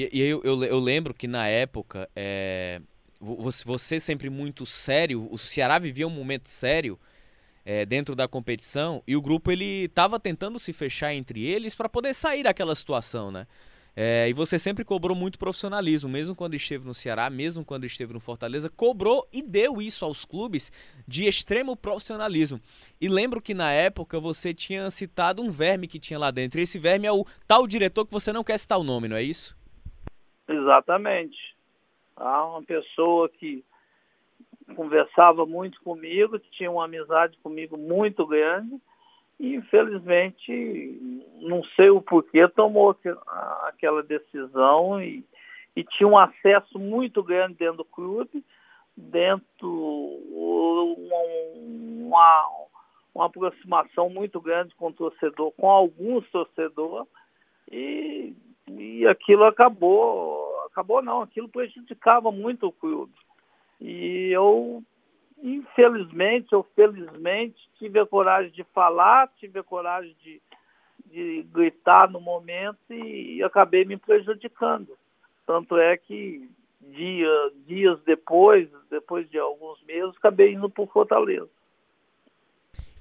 [0.00, 2.80] E, e eu, eu, eu, lembro que na época, é,
[3.20, 6.98] você sempre muito sério, o Ceará vivia um momento sério
[7.66, 11.86] é, dentro da competição e o grupo ele estava tentando se fechar entre eles para
[11.86, 13.46] poder sair daquela situação, né?
[13.94, 18.14] É, e você sempre cobrou muito profissionalismo, mesmo quando esteve no Ceará, mesmo quando esteve
[18.14, 20.72] no Fortaleza, cobrou e deu isso aos clubes
[21.06, 22.58] de extremo profissionalismo.
[23.00, 26.60] E lembro que na época você tinha citado um verme que tinha lá dentro.
[26.60, 29.16] E esse verme é o tal diretor que você não quer citar o nome, não
[29.16, 29.59] é isso?
[30.50, 31.56] Exatamente.
[32.16, 32.44] Tá?
[32.44, 33.64] Uma pessoa que
[34.74, 38.80] conversava muito comigo, tinha uma amizade comigo muito grande
[39.38, 41.00] e infelizmente
[41.40, 42.96] não sei o porquê tomou
[43.62, 45.24] aquela decisão e,
[45.74, 48.44] e tinha um acesso muito grande dentro do clube,
[48.96, 49.68] dentro
[51.56, 52.48] uma,
[53.14, 57.08] uma aproximação muito grande com o torcedor, com alguns torcedores
[57.70, 58.34] e,
[58.78, 63.12] e aquilo acabou acabou não, aquilo prejudicava muito o clube.
[63.80, 64.82] E eu,
[65.42, 70.40] infelizmente ou felizmente, tive a coragem de falar, tive a coragem de,
[71.06, 74.96] de gritar no momento e, e acabei me prejudicando.
[75.46, 76.48] Tanto é que
[76.80, 81.48] dia, dias depois, depois de alguns meses, acabei indo para o Fortaleza.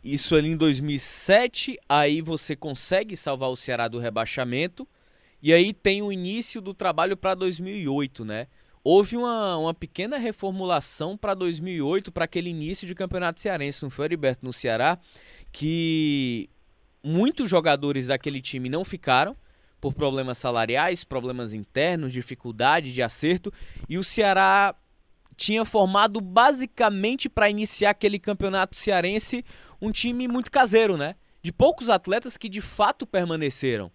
[0.03, 4.87] Isso ali em 2007, aí você consegue salvar o Ceará do rebaixamento
[5.41, 8.47] e aí tem o início do trabalho para 2008, né?
[8.83, 14.05] Houve uma, uma pequena reformulação para 2008, para aquele início de campeonato cearense, não foi,
[14.05, 14.97] Heriberto, no Ceará,
[15.51, 16.49] que
[17.03, 19.35] muitos jogadores daquele time não ficaram
[19.79, 23.51] por problemas salariais, problemas internos, dificuldade de acerto,
[23.87, 24.75] e o Ceará
[25.37, 29.45] tinha formado basicamente para iniciar aquele campeonato cearense
[29.81, 31.15] um time muito caseiro, né?
[31.41, 33.89] De poucos atletas que de fato permaneceram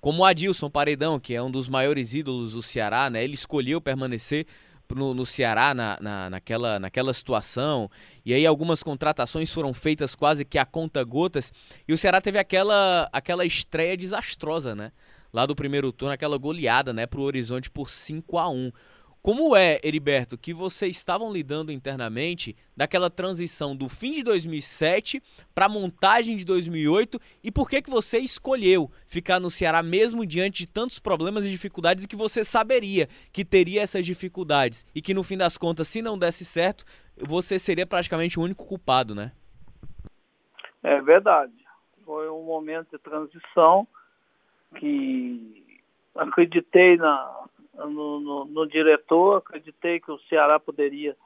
[0.00, 3.22] como o Adilson Paredão, que é um dos maiores ídolos do Ceará, né?
[3.22, 4.46] Ele escolheu permanecer
[4.94, 7.90] no, no Ceará na, na, naquela, naquela situação.
[8.24, 11.52] E aí algumas contratações foram feitas quase que a conta gotas.
[11.86, 14.92] E o Ceará teve aquela, aquela estreia desastrosa, né?
[15.32, 18.72] Lá do primeiro turno, aquela goleada, né, pro Horizonte por 5 a 1
[19.28, 25.22] como é, Heriberto, que vocês estavam lidando internamente daquela transição do fim de 2007
[25.54, 30.24] para a montagem de 2008 e por que que você escolheu ficar no Ceará mesmo
[30.24, 35.02] diante de tantos problemas e dificuldades e que você saberia que teria essas dificuldades e
[35.02, 39.14] que no fim das contas, se não desse certo, você seria praticamente o único culpado,
[39.14, 39.32] né?
[40.82, 41.52] É verdade.
[42.02, 43.86] Foi um momento de transição
[44.76, 45.78] que
[46.16, 47.47] acreditei na,
[47.86, 51.16] no, no, no diretor, acreditei que o Ceará poderia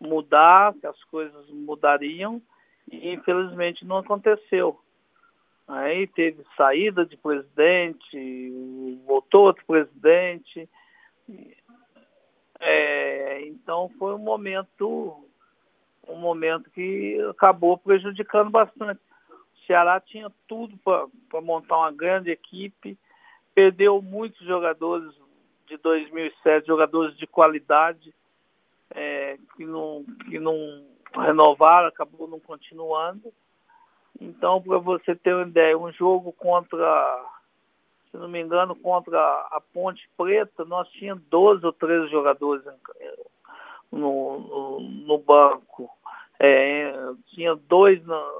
[0.00, 2.40] mudar, que as coisas mudariam,
[2.90, 4.80] e infelizmente não aconteceu.
[5.68, 8.52] Aí teve saída de presidente,
[9.06, 10.68] voltou outro presidente.
[12.58, 15.24] É, então foi um momento,
[16.08, 19.00] um momento que acabou prejudicando bastante.
[19.30, 22.98] O Ceará tinha tudo para montar uma grande equipe,
[23.54, 25.14] perdeu muitos jogadores
[25.70, 28.12] de 2007, jogadores de qualidade
[28.90, 33.32] é, que, não, que não renovaram, acabou não continuando.
[34.20, 37.24] Então, para você ter uma ideia, um jogo contra,
[38.10, 42.64] se não me engano, contra a Ponte Preta, nós tínhamos 12 ou 13 jogadores
[43.90, 45.88] no, no, no banco.
[46.38, 46.92] É,
[47.26, 48.30] tinha dois na,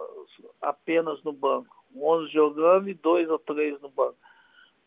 [0.60, 4.16] apenas no banco, 11 jogando e dois ou três no banco.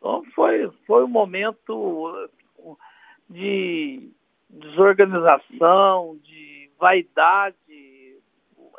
[0.03, 2.29] Então foi, foi um momento
[3.29, 4.11] de
[4.49, 7.55] desorganização, de vaidade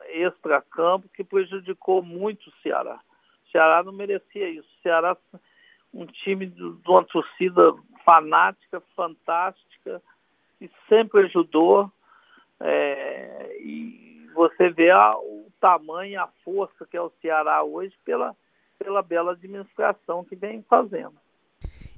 [0.09, 3.01] extra-campo que prejudicou muito o Ceará.
[3.47, 4.69] O Ceará não merecia isso.
[4.69, 5.17] O Ceará,
[5.95, 10.03] um time de uma torcida fanática, fantástica,
[10.59, 11.91] que sempre ajudou.
[12.61, 18.37] É, e você vê a, o tamanho, a força que é o Ceará hoje pela,
[18.85, 21.15] pela bela administração que vem fazendo.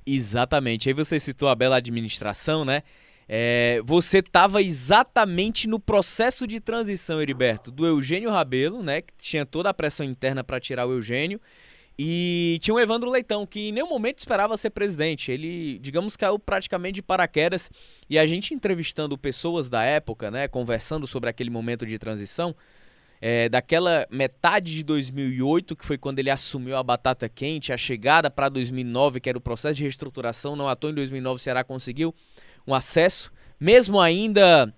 [0.07, 0.89] Exatamente.
[0.89, 2.85] Aí você citou a bela administração, né?
[3.29, 9.03] É, você estava exatamente no processo de transição, Heriberto, do Eugênio Rabelo, né?
[9.03, 11.41] Que tinha toda a pressão interna para tirar o Eugênio.
[11.99, 15.33] E tinha o Evandro Leitão, que em nenhum momento esperava ser presidente.
[15.33, 17.69] Ele, digamos, caiu praticamente de paraquedas.
[18.09, 20.47] E a gente entrevistando pessoas da época, né?
[20.47, 22.55] Conversando sobre aquele momento de transição.
[23.21, 28.31] É, daquela metade de 2008, que foi quando ele assumiu a batata quente, a chegada
[28.31, 31.65] para 2009, que era o processo de reestruturação, não à toa em 2009 o Ceará
[31.65, 32.15] conseguiu
[32.67, 34.73] um acesso, mesmo ainda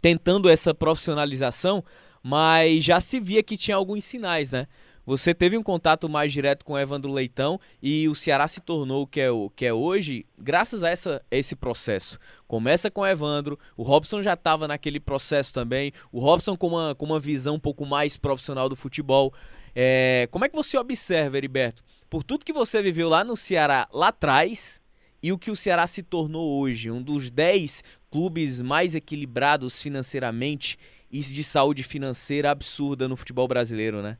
[0.00, 1.84] tentando essa profissionalização,
[2.22, 4.66] mas já se via que tinha alguns sinais, né?
[5.06, 9.02] Você teve um contato mais direto com o Evandro Leitão e o Ceará se tornou
[9.02, 12.18] o que é, o que é hoje, graças a essa, esse processo.
[12.48, 16.92] Começa com o Evandro, o Robson já estava naquele processo também, o Robson com uma,
[16.96, 19.32] com uma visão um pouco mais profissional do futebol.
[19.76, 23.88] É, como é que você observa, Heriberto, por tudo que você viveu lá no Ceará
[23.92, 24.82] lá atrás,
[25.22, 30.76] e o que o Ceará se tornou hoje, um dos 10 clubes mais equilibrados financeiramente
[31.10, 34.18] e de saúde financeira absurda no futebol brasileiro, né?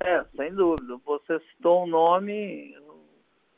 [0.00, 0.96] É, sem dúvida.
[1.04, 2.76] Você citou um nome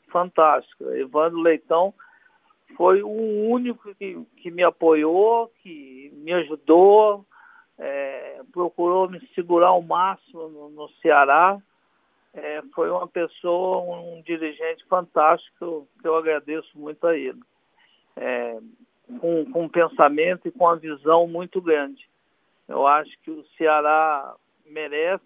[0.09, 0.85] fantástico.
[0.91, 1.93] Evandro Leitão
[2.75, 3.09] foi o
[3.49, 7.25] único que, que me apoiou, que me ajudou,
[7.77, 11.61] é, procurou me segurar ao máximo no, no Ceará
[12.37, 17.41] é, foi uma pessoa, um dirigente fantástico, que eu agradeço muito a ele.
[18.15, 18.59] É,
[19.19, 22.07] com, com um pensamento e com uma visão muito grande.
[22.67, 24.35] Eu acho que o Ceará
[24.65, 25.23] merece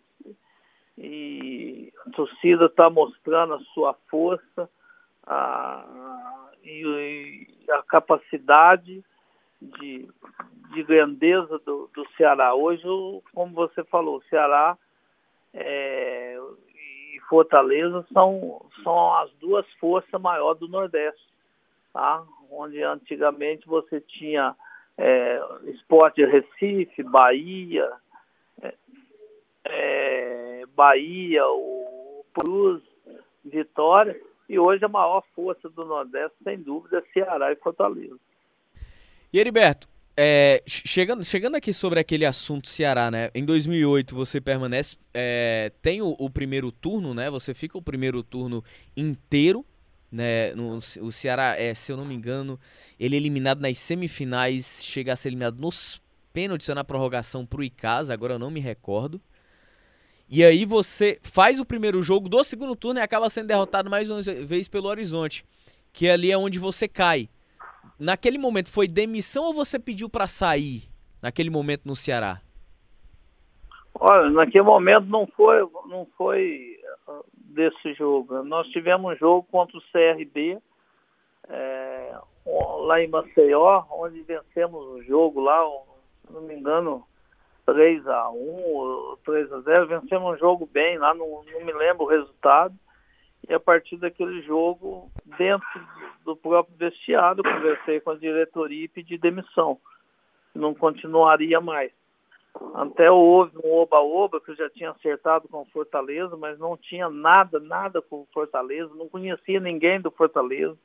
[0.97, 4.69] e a torcida está mostrando a sua força
[5.25, 9.03] a, e, e, a capacidade
[9.61, 10.07] de,
[10.73, 12.53] de grandeza do, do Ceará.
[12.53, 12.83] Hoje,
[13.33, 14.77] como você falou, o Ceará
[15.53, 16.39] é,
[17.31, 21.25] Fortaleza são, são as duas forças maiores do Nordeste,
[21.93, 22.21] tá?
[22.51, 24.53] onde antigamente você tinha
[24.97, 27.89] é, Esporte Recife, Bahia,
[28.61, 28.73] é,
[29.63, 30.40] é,
[30.75, 32.81] Bahia, o Cruz,
[33.43, 38.19] Vitória, e hoje a maior força do Nordeste, sem dúvida, é Ceará e Fortaleza.
[39.31, 43.31] E Heriberto, é, chegando, chegando aqui sobre aquele assunto Ceará, né?
[43.33, 47.29] Em 2008 você permanece, é, tem o, o, primeiro turno, né?
[47.29, 48.63] Você fica o primeiro turno
[48.95, 49.65] inteiro,
[50.11, 50.53] né?
[50.53, 52.59] No, o Ceará, é, se eu não me engano,
[52.99, 56.01] ele é eliminado nas semifinais, chega a ser eliminado nos
[56.33, 59.21] pênaltis ou na prorrogação pro Icasa, agora eu não me recordo.
[60.31, 64.09] E aí você faz o primeiro jogo do segundo turno e acaba sendo derrotado mais
[64.09, 65.45] uma vez pelo Horizonte,
[65.91, 67.29] que ali é onde você cai
[68.01, 70.89] naquele momento foi demissão ou você pediu para sair
[71.21, 72.41] naquele momento no Ceará?
[73.93, 78.41] Olha, naquele momento não foi, não foi ah, desse jogo.
[78.41, 80.57] Nós tivemos um jogo contra o CRB
[81.47, 82.15] é,
[82.85, 85.61] lá em Maceió, onde vencemos o jogo lá,
[86.25, 87.05] se não me engano,
[87.71, 91.71] 3 a 1 ou 3 a 0 Vencemos um jogo bem lá, não, não me
[91.71, 92.75] lembro o resultado.
[93.47, 95.67] E a partir daquele jogo, dentro
[96.25, 99.79] do próprio vestiário, conversei com a diretoria e pedi demissão.
[100.53, 101.91] Não continuaria mais.
[102.73, 107.09] Até houve um oba-oba que eu já tinha acertado com o Fortaleza, mas não tinha
[107.09, 110.77] nada, nada com o Fortaleza, não conhecia ninguém do Fortaleza.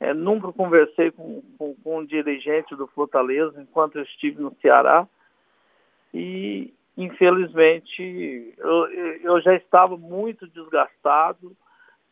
[0.00, 5.06] É, nunca conversei com, com, com um dirigente do Fortaleza enquanto eu estive no Ceará.
[6.12, 8.86] E, infelizmente, eu,
[9.22, 11.56] eu já estava muito desgastado,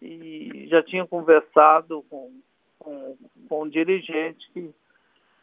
[0.05, 2.31] e já tinha conversado com,
[2.79, 3.17] com,
[3.49, 4.71] com um dirigente que,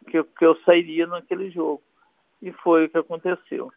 [0.09, 1.81] que, que eu sairia naquele jogo.
[2.41, 3.71] E foi o que aconteceu.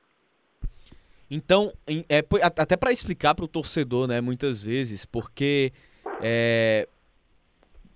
[1.30, 1.72] Então,
[2.08, 2.22] é,
[2.56, 5.72] até para explicar para o torcedor, né, muitas vezes, porque
[6.20, 6.86] é,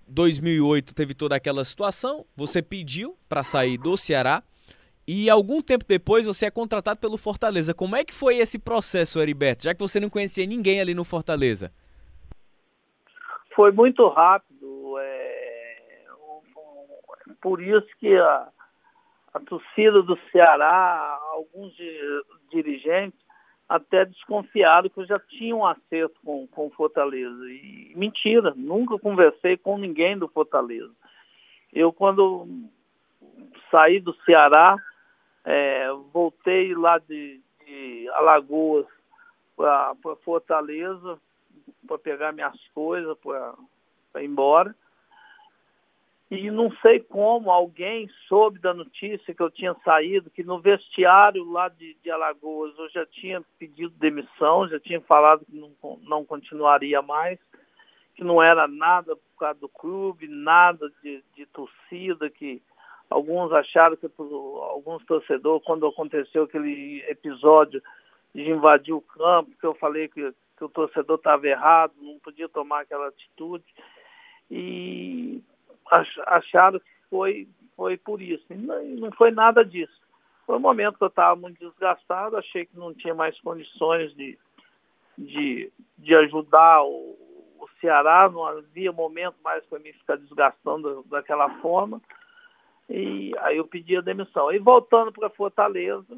[0.07, 4.43] 2008 teve toda aquela situação, você pediu para sair do Ceará
[5.11, 7.73] e algum tempo depois você é contratado pelo Fortaleza.
[7.73, 9.63] Como é que foi esse processo, Heriberto?
[9.63, 11.71] Já que você não conhecia ninguém ali no Fortaleza
[13.59, 14.97] foi muito rápido.
[14.99, 15.77] É,
[17.41, 18.47] por isso que a,
[19.33, 21.75] a torcida do Ceará, alguns
[22.49, 23.19] dirigentes,
[23.67, 27.49] até desconfiaram que eu já tinha um acerto com, com Fortaleza.
[27.49, 30.93] E mentira, nunca conversei com ninguém do Fortaleza.
[31.73, 32.47] Eu, quando
[33.69, 34.77] saí do Ceará,
[35.45, 38.85] é, voltei lá de, de Alagoas
[39.55, 41.19] para Fortaleza
[41.87, 44.75] para pegar minhas coisas para ir embora.
[46.31, 51.43] E não sei como alguém soube da notícia que eu tinha saído, que no vestiário
[51.51, 55.71] lá de, de Alagoas eu já tinha pedido demissão, já tinha falado que não,
[56.03, 57.39] não continuaria mais,
[58.13, 62.61] que não era nada por causa do clube, nada de, de torcida, que
[63.09, 67.81] alguns acharam que alguns torcedores, quando aconteceu aquele episódio
[68.33, 72.47] de invadir o campo, que eu falei que, que o torcedor estava errado, não podia
[72.47, 73.65] tomar aquela atitude.
[74.51, 75.41] E
[76.27, 78.45] acharam que foi, foi por isso.
[78.49, 79.99] E não, não foi nada disso.
[80.45, 84.37] Foi um momento que eu estava muito desgastado, achei que não tinha mais condições de,
[85.17, 87.17] de, de ajudar o,
[87.59, 92.01] o Ceará, não havia momento mais para mim ficar desgastando daquela forma.
[92.89, 94.51] E aí eu pedi a demissão.
[94.51, 96.17] E voltando para Fortaleza,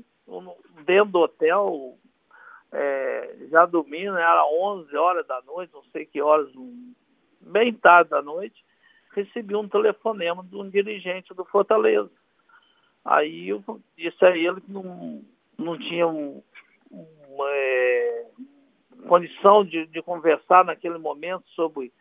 [0.85, 1.97] dentro do hotel,
[2.71, 6.49] é, já dormindo, era 11 horas da noite, não sei que horas,
[7.41, 8.63] bem tarde da noite,
[9.13, 12.09] recebi um telefonema de um dirigente do Fortaleza.
[13.03, 13.63] Aí eu
[13.97, 15.21] disse a ele que não,
[15.57, 16.41] não tinha um,
[17.47, 18.25] é,
[19.07, 21.91] condição de, de conversar naquele momento sobre,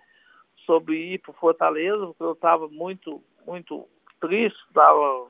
[0.65, 3.89] sobre ir para Fortaleza, porque eu estava muito, muito
[4.21, 5.29] triste, estava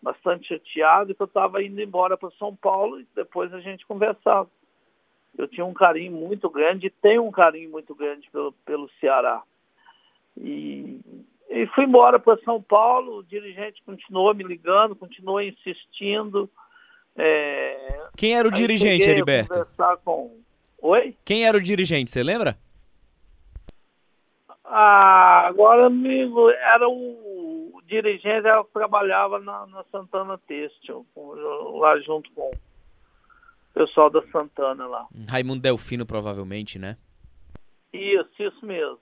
[0.00, 4.48] bastante chateado, que eu estava indo embora para São Paulo e depois a gente conversava.
[5.36, 9.42] Eu tinha um carinho muito grande e tenho um carinho muito grande pelo, pelo Ceará.
[10.36, 11.00] E,
[11.50, 16.48] e fui embora para São Paulo, o dirigente continuou me ligando, continuou insistindo.
[17.16, 18.08] É...
[18.16, 19.66] Quem era o Aí dirigente, Heriberto?
[20.04, 20.38] Com...
[20.82, 21.16] Oi?
[21.24, 22.56] Quem era o dirigente, você lembra?
[24.64, 27.25] Ah, agora amigo, era o
[27.86, 31.06] dirigente, ela trabalhava na, na Santana Têxtil,
[31.78, 32.58] lá junto com o
[33.72, 35.06] pessoal da Santana lá.
[35.28, 36.96] Raimundo Delfino, provavelmente, né?
[37.92, 38.98] Isso, isso mesmo.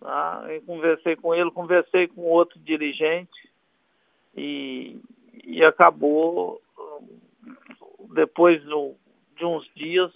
[0.00, 0.44] Tá?
[0.48, 3.50] Eu conversei com ele, conversei com outro dirigente
[4.36, 5.00] e,
[5.44, 6.60] e acabou,
[8.14, 10.12] depois de uns dias,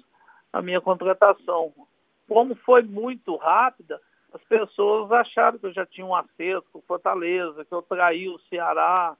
[0.52, 1.72] a minha contratação.
[2.28, 4.00] Como foi muito rápida,
[4.32, 8.38] as pessoas acharam que eu já tinha um acerto com Fortaleza, que eu traí o
[8.48, 9.16] Ceará,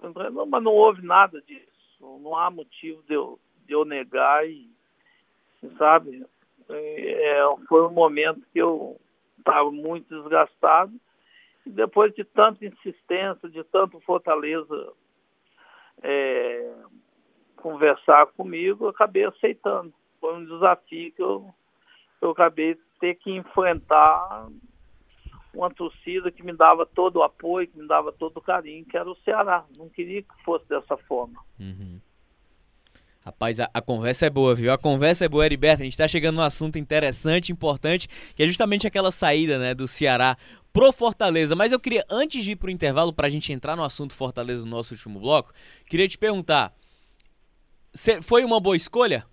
[0.00, 1.64] mas não houve nada disso.
[2.00, 4.70] Não há motivo de eu, de eu negar e,
[5.78, 6.26] sabe,
[6.68, 7.38] é,
[7.68, 8.98] foi um momento que eu
[9.38, 10.92] estava muito desgastado.
[11.66, 14.92] E depois de tanta insistência, de tanto Fortaleza
[16.02, 16.72] é,
[17.56, 19.92] conversar comigo, eu acabei aceitando.
[20.20, 21.54] Foi um desafio que eu,
[22.20, 24.48] eu acabei ter que enfrentar
[25.54, 28.96] uma torcida que me dava todo o apoio, que me dava todo o carinho, que
[28.96, 29.64] era o Ceará.
[29.76, 31.40] Não queria que fosse dessa forma.
[31.58, 32.00] Uhum.
[33.24, 34.70] Rapaz, a, a, conversa é boa, viu?
[34.70, 35.82] A conversa é boa, Heriberto.
[35.82, 39.88] A gente tá chegando num assunto interessante, importante, que é justamente aquela saída, né, do
[39.88, 40.36] Ceará
[40.74, 41.56] pro Fortaleza.
[41.56, 44.70] Mas eu queria, antes de ir pro intervalo, pra gente entrar no assunto Fortaleza no
[44.70, 45.54] nosso último bloco,
[45.86, 46.74] queria te perguntar:
[48.22, 49.24] foi uma boa escolha?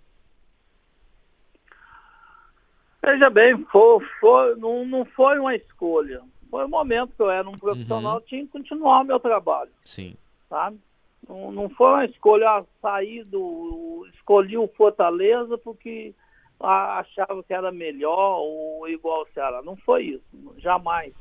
[3.04, 6.22] Veja bem, foi, foi, não, não foi uma escolha.
[6.50, 8.22] Foi um momento que eu era um profissional, uhum.
[8.22, 9.72] tinha que continuar o meu trabalho.
[9.86, 10.16] Sim.
[10.50, 10.80] Sabe?
[11.28, 14.08] Não, não foi uma escolha sair do.
[14.14, 16.14] Escolhi o Fortaleza porque
[16.60, 19.62] achava que era melhor ou igual ao Ceará.
[19.62, 21.14] Não foi isso, jamais.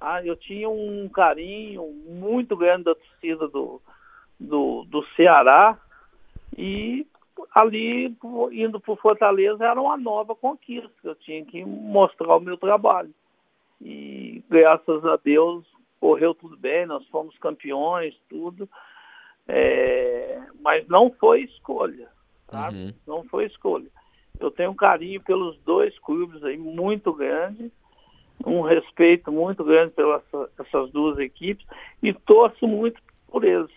[0.00, 3.80] Ah, eu tinha um carinho muito grande da torcida do,
[4.38, 5.78] do, do Ceará
[6.56, 7.06] e
[7.54, 8.16] ali,
[8.52, 10.90] indo para o Fortaleza, era uma nova conquista.
[11.02, 13.12] Eu tinha que mostrar o meu trabalho.
[13.80, 15.64] E graças a Deus
[16.00, 18.68] correu tudo bem, nós fomos campeões, tudo.
[19.46, 22.08] É, mas não foi escolha,
[22.50, 22.76] sabe?
[22.76, 22.94] Uhum.
[23.06, 23.88] Não foi escolha.
[24.38, 27.70] Eu tenho um carinho pelos dois clubes aí muito grande,
[28.44, 30.22] um respeito muito grande pelas
[30.58, 31.66] essas duas equipes
[32.02, 33.70] e torço muito por eles.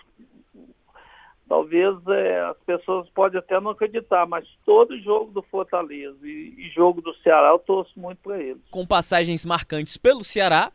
[1.48, 6.70] Talvez é, as pessoas podem até não acreditar, mas todo jogo do Fortaleza e, e
[6.74, 8.62] jogo do Ceará eu torço muito para eles.
[8.72, 10.72] Com passagens marcantes pelo Ceará,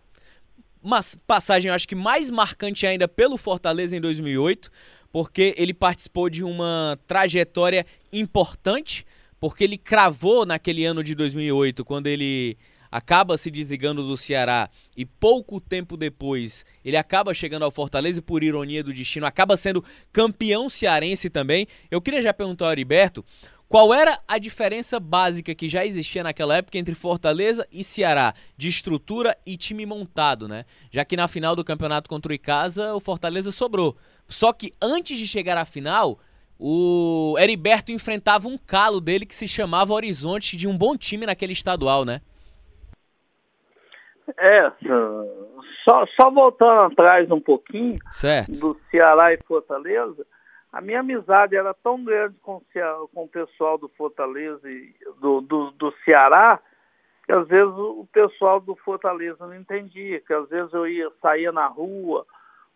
[0.83, 4.71] mas passagem, acho que mais marcante ainda pelo Fortaleza em 2008,
[5.12, 9.05] porque ele participou de uma trajetória importante,
[9.41, 12.57] porque ele cravou naquele ano de 2008, quando ele
[12.91, 18.22] acaba se desligando do Ceará e pouco tempo depois ele acaba chegando ao Fortaleza e,
[18.22, 21.66] por ironia do destino, acaba sendo campeão cearense também.
[21.91, 23.24] Eu queria já perguntar ao Heriberto
[23.68, 28.66] qual era a diferença básica que já existia naquela época entre Fortaleza e Ceará, de
[28.66, 30.64] estrutura e time montado, né?
[30.91, 33.97] Já que na final do campeonato contra o Icasa, o Fortaleza sobrou.
[34.28, 36.18] Só que antes de chegar à final,
[36.59, 41.53] o Heriberto enfrentava um calo dele que se chamava Horizonte de um bom time naquele
[41.53, 42.22] estadual, né?
[44.37, 44.72] É,
[45.85, 48.53] só, só voltando atrás um pouquinho certo.
[48.53, 50.26] do Ceará e Fortaleza,
[50.72, 52.62] a minha amizade era tão grande com,
[53.12, 56.61] com o pessoal do Fortaleza e do, do, do Ceará,
[57.24, 61.53] que às vezes o pessoal do Fortaleza não entendia, que às vezes eu ia, saía
[61.53, 62.26] na rua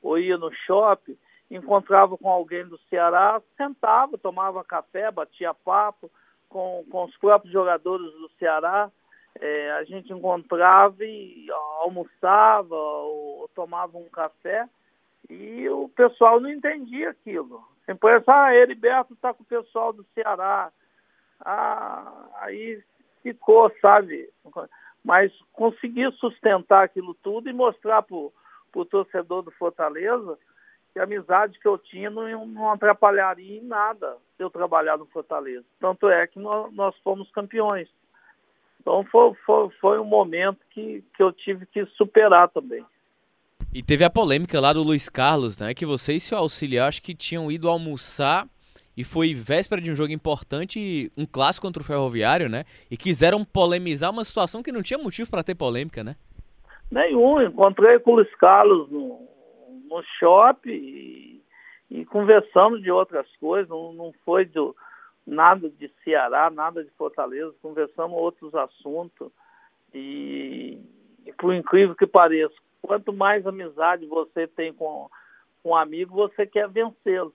[0.03, 1.17] ou ia no shopping
[1.51, 6.11] encontrava com alguém do Ceará, sentava, tomava café, batia papo
[6.49, 8.91] com, com os próprios jogadores do Ceará.
[9.41, 11.47] É, a gente encontrava e
[11.81, 14.69] almoçava ou, ou, tomava um café
[15.29, 17.63] e o pessoal não entendia aquilo.
[17.85, 20.71] Sempre ah, Heriberto está com o pessoal do Ceará.
[21.41, 22.83] Ah, aí
[23.23, 24.31] ficou, sabe?
[25.05, 30.39] Mas consegui sustentar aquilo tudo e mostrar para o torcedor do Fortaleza
[30.93, 35.65] que a amizade que eu tinha não, não atrapalharia em nada eu trabalhar no Fortaleza.
[35.81, 37.89] Tanto é que nós, nós fomos campeões.
[38.85, 42.85] Então foi, foi, foi um momento que, que eu tive que superar também.
[43.73, 45.73] E teve a polêmica lá do Luiz Carlos, né?
[45.73, 48.47] Que você e seu auxiliar acho que tinham ido almoçar
[48.95, 52.65] e foi véspera de um jogo importante, um clássico contra o Ferroviário, né?
[52.91, 56.15] E quiseram polemizar uma situação que não tinha motivo para ter polêmica, né?
[56.91, 57.41] Nenhum.
[57.41, 59.27] Encontrei com o Luiz Carlos no,
[59.89, 61.43] no shopping e,
[61.91, 64.77] e, conversamos de outras coisas, não, não foi do,
[65.27, 69.31] nada de Ceará, nada de Fortaleza, conversamos outros assuntos
[69.93, 70.79] e,
[71.25, 75.09] e por incrível que pareça, quanto mais amizade você tem com,
[75.63, 77.35] com um amigo, você quer vencê-lo.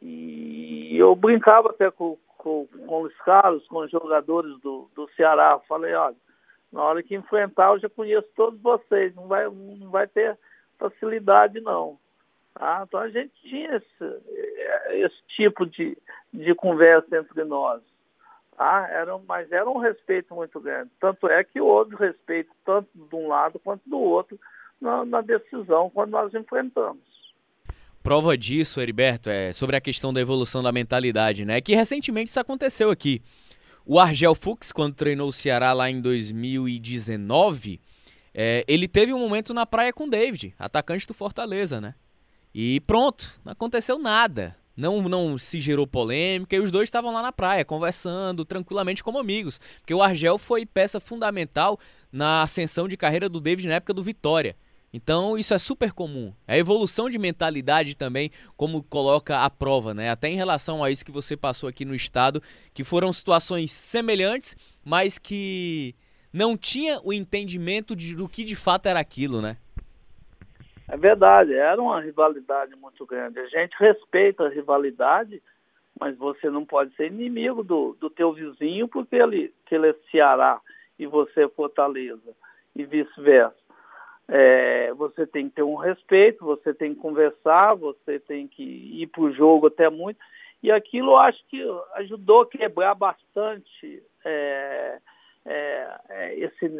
[0.00, 5.58] E eu brincava até com, com, com os Carlos, com os jogadores do, do Ceará,
[5.68, 6.16] falei, olha,
[6.72, 10.38] na hora que enfrentar eu já conheço todos vocês, não vai, não vai ter
[10.78, 11.98] facilidade, não.
[12.54, 12.84] Tá?
[12.86, 14.22] Então a gente tinha esse,
[14.90, 15.96] esse tipo de,
[16.32, 17.82] de conversa entre nós.
[18.56, 18.88] Tá?
[18.90, 20.90] Era, mas era um respeito muito grande.
[21.00, 24.38] Tanto é que houve respeito tanto de um lado quanto do outro
[24.80, 27.02] na, na decisão quando nós enfrentamos.
[28.02, 31.60] Prova disso, Heriberto, é sobre a questão da evolução da mentalidade, né?
[31.60, 33.22] Que recentemente isso aconteceu aqui.
[33.86, 37.80] O Argel Fux, quando treinou o Ceará lá em 2019,
[38.34, 41.94] é, ele teve um momento na praia com o David, atacante do Fortaleza, né?
[42.54, 44.56] E pronto, não aconteceu nada.
[44.76, 49.18] Não, não se gerou polêmica e os dois estavam lá na praia, conversando tranquilamente como
[49.18, 49.60] amigos.
[49.80, 51.78] Porque o Argel foi peça fundamental
[52.10, 54.56] na ascensão de carreira do David na época do Vitória.
[54.92, 56.34] Então isso é super comum.
[56.46, 60.10] A evolução de mentalidade também, como coloca a prova, né?
[60.10, 62.42] Até em relação a isso que você passou aqui no estado,
[62.74, 64.54] que foram situações semelhantes,
[64.84, 65.94] mas que
[66.32, 69.56] não tinha o entendimento de, do que de fato era aquilo, né?
[70.88, 73.38] É verdade, era uma rivalidade muito grande.
[73.40, 75.42] A gente respeita a rivalidade,
[75.98, 79.94] mas você não pode ser inimigo do, do teu vizinho porque ele, que ele é
[80.10, 80.60] Ceará
[80.98, 82.34] e você é Fortaleza
[82.74, 83.56] e vice-versa.
[84.28, 89.06] É, você tem que ter um respeito, você tem que conversar, você tem que ir
[89.08, 90.18] para o jogo até muito.
[90.62, 91.62] E aquilo acho que
[91.94, 94.98] ajudou a quebrar bastante é,
[95.44, 96.70] é, é, esse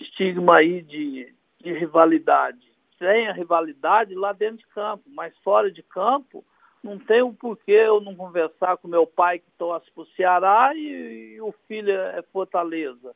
[0.00, 2.68] estigma aí de, de rivalidade.
[2.98, 6.44] Tem a rivalidade lá dentro de campo, mas fora de campo
[6.82, 10.06] não tem o um porquê eu não conversar com meu pai que torce para o
[10.16, 13.14] Ceará e, e, o filho é Fortaleza,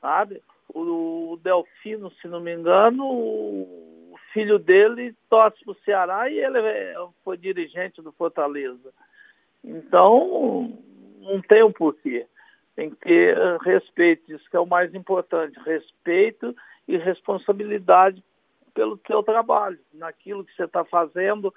[0.00, 0.42] sabe?
[0.68, 6.38] O, o Delfino, se não me engano, o filho dele torce para o Ceará e
[6.38, 6.94] ele é,
[7.24, 8.92] foi dirigente do Fortaleza.
[9.64, 10.78] Então,
[11.20, 12.26] não tem o um porquê.
[12.76, 16.56] Tem que ter eh, respeito, isso que é o mais importante, respeito
[16.86, 18.22] e responsabilidade
[18.80, 21.52] pelo seu trabalho, naquilo que você está fazendo,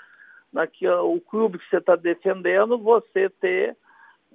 [0.52, 3.78] naquilo, o clube que você está defendendo, você ter,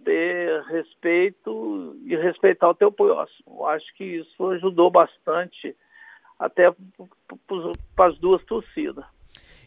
[0.03, 3.67] ter respeito e respeitar o teu próximo.
[3.67, 5.77] Acho que isso ajudou bastante
[6.39, 6.75] até
[7.95, 9.05] para as duas torcidas.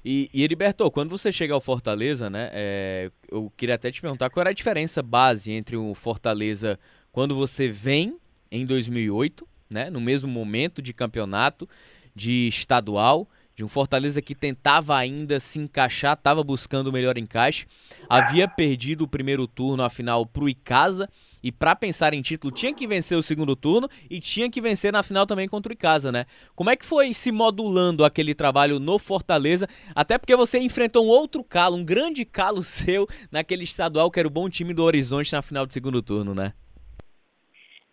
[0.03, 4.31] E, e Heriberto, quando você chega ao Fortaleza, né, é, eu queria até te perguntar
[4.31, 6.79] qual era a diferença base entre o Fortaleza
[7.11, 8.17] quando você vem
[8.49, 11.69] em 2008, né, no mesmo momento de campeonato,
[12.15, 17.67] de estadual, de um Fortaleza que tentava ainda se encaixar, estava buscando o melhor encaixe,
[18.09, 21.09] havia perdido o primeiro turno, afinal, para o Icasa,
[21.43, 24.93] E para pensar em título, tinha que vencer o segundo turno e tinha que vencer
[24.93, 26.25] na final também contra o Icasa, né?
[26.55, 29.67] Como é que foi se modulando aquele trabalho no Fortaleza?
[29.95, 34.27] Até porque você enfrentou um outro calo, um grande calo seu naquele estadual que era
[34.27, 36.53] o bom time do Horizonte na final do segundo turno, né?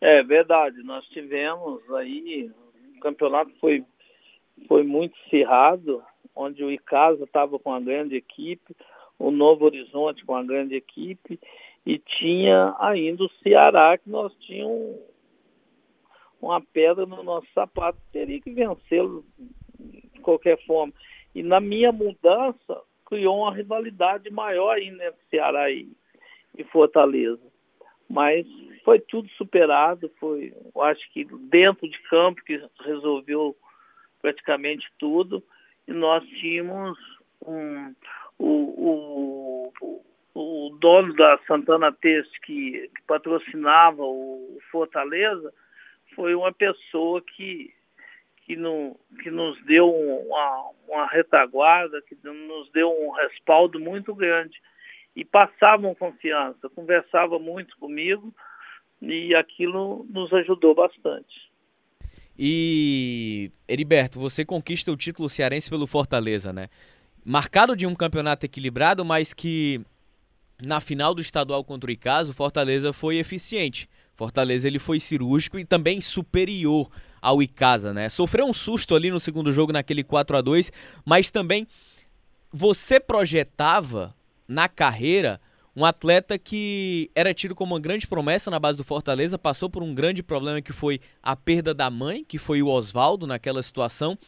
[0.00, 2.50] É verdade, nós tivemos aí,
[2.96, 3.84] o campeonato foi,
[4.66, 6.02] foi muito cerrado,
[6.34, 8.74] onde o Icasa estava com uma grande equipe,
[9.18, 11.38] o Novo Horizonte com uma grande equipe,
[11.84, 14.98] e tinha ainda o Ceará, que nós tínhamos
[16.40, 19.24] uma pedra no nosso sapato, teria que vencê-lo
[19.78, 20.92] de qualquer forma.
[21.34, 25.90] E na minha mudança, criou uma rivalidade maior ainda entre Ceará e,
[26.56, 27.40] e Fortaleza.
[28.08, 28.46] Mas
[28.84, 33.56] foi tudo superado, foi, eu acho que dentro de campo que resolveu
[34.20, 35.42] praticamente tudo,
[35.86, 36.98] e nós tínhamos
[37.46, 37.94] um,
[38.38, 40.02] o, o,
[40.34, 45.52] o dono da Santana Teste que, que patrocinava o Fortaleza
[46.14, 47.72] foi uma pessoa que,
[48.44, 54.60] que, no, que nos deu uma, uma retaguarda, que nos deu um respaldo muito grande.
[55.14, 58.32] E passavam confiança, conversava muito comigo
[59.02, 61.47] e aquilo nos ajudou bastante.
[62.38, 66.68] E, Heriberto, você conquista o título cearense pelo Fortaleza, né?
[67.24, 69.80] Marcado de um campeonato equilibrado, mas que
[70.62, 73.88] na final do estadual contra o Icasa, o Fortaleza foi eficiente.
[74.14, 76.88] Fortaleza ele foi cirúrgico e também superior
[77.20, 78.08] ao Icasa, né?
[78.08, 80.72] Sofreu um susto ali no segundo jogo naquele 4 a 2,
[81.04, 81.66] mas também
[82.52, 84.14] você projetava
[84.46, 85.40] na carreira
[85.78, 89.80] um atleta que era tido como uma grande promessa na base do Fortaleza, passou por
[89.80, 94.18] um grande problema que foi a perda da mãe, que foi o Oswaldo naquela situação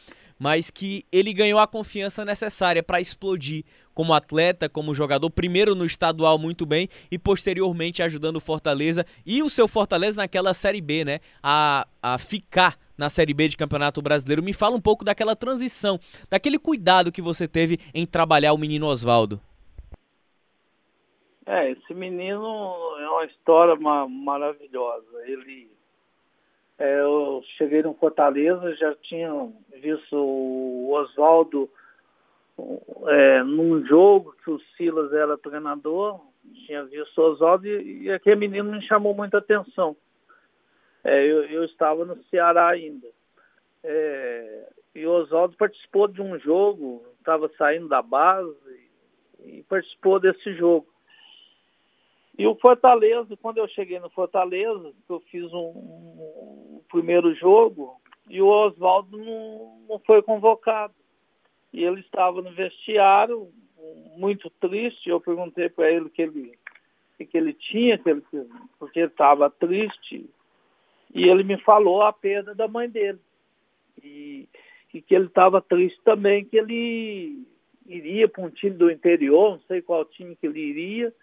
[0.43, 5.85] mas que ele ganhou a confiança necessária para explodir como atleta, como jogador, primeiro no
[5.85, 11.05] estadual muito bem e posteriormente ajudando o Fortaleza e o seu Fortaleza naquela Série B,
[11.05, 11.21] né?
[11.43, 14.43] A, a ficar na Série B de Campeonato Brasileiro.
[14.43, 18.87] Me fala um pouco daquela transição, daquele cuidado que você teve em trabalhar o menino
[18.87, 19.39] Oswaldo.
[21.51, 22.47] É, esse menino
[23.01, 25.27] é uma história maravilhosa.
[25.27, 25.69] Ele
[26.79, 31.69] é, eu cheguei no Fortaleza, já tinha visto o Oswaldo
[33.09, 36.21] é, num jogo que o Silas era treinador,
[36.67, 39.97] tinha visto o Oswaldo e, e aquele menino me chamou muita atenção.
[41.03, 43.09] É, eu, eu, estava no Ceará ainda.
[43.83, 48.55] É, e o Oswaldo participou de um jogo, estava saindo da base
[49.45, 50.87] e participou desse jogo.
[52.41, 58.41] E o Fortaleza, quando eu cheguei no Fortaleza, eu fiz um, um primeiro jogo e
[58.41, 60.95] o Oswaldo não, não foi convocado.
[61.71, 63.53] E ele estava no vestiário,
[64.17, 65.11] muito triste.
[65.11, 66.59] Eu perguntei para ele o que ele,
[67.19, 68.23] que ele tinha, que ele,
[68.79, 70.25] porque ele estava triste.
[71.15, 73.21] E ele me falou a perda da mãe dele.
[74.03, 74.49] E,
[74.95, 77.47] e que ele estava triste também, que ele
[77.85, 81.15] iria para um time do interior, não sei qual time que ele iria,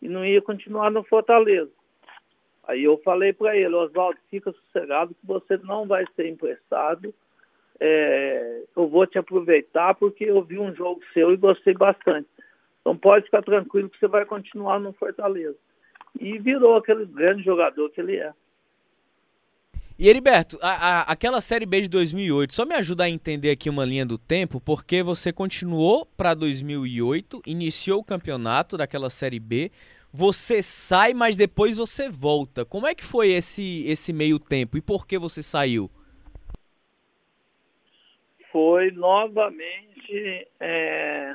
[0.00, 1.70] e não ia continuar no Fortaleza.
[2.66, 7.12] Aí eu falei para ele, Oswaldo, fica sossegado que você não vai ser emprestado.
[7.78, 12.28] É, eu vou te aproveitar porque eu vi um jogo seu e gostei bastante.
[12.80, 15.56] Então pode ficar tranquilo que você vai continuar no Fortaleza.
[16.18, 18.32] E virou aquele grande jogador que ele é.
[20.02, 23.68] E Heriberto, a, a, aquela Série B de 2008, só me ajuda a entender aqui
[23.68, 29.70] uma linha do tempo, porque você continuou para 2008, iniciou o campeonato daquela Série B,
[30.10, 32.64] você sai, mas depois você volta.
[32.64, 35.90] Como é que foi esse, esse meio tempo e por que você saiu?
[38.50, 41.34] Foi novamente é,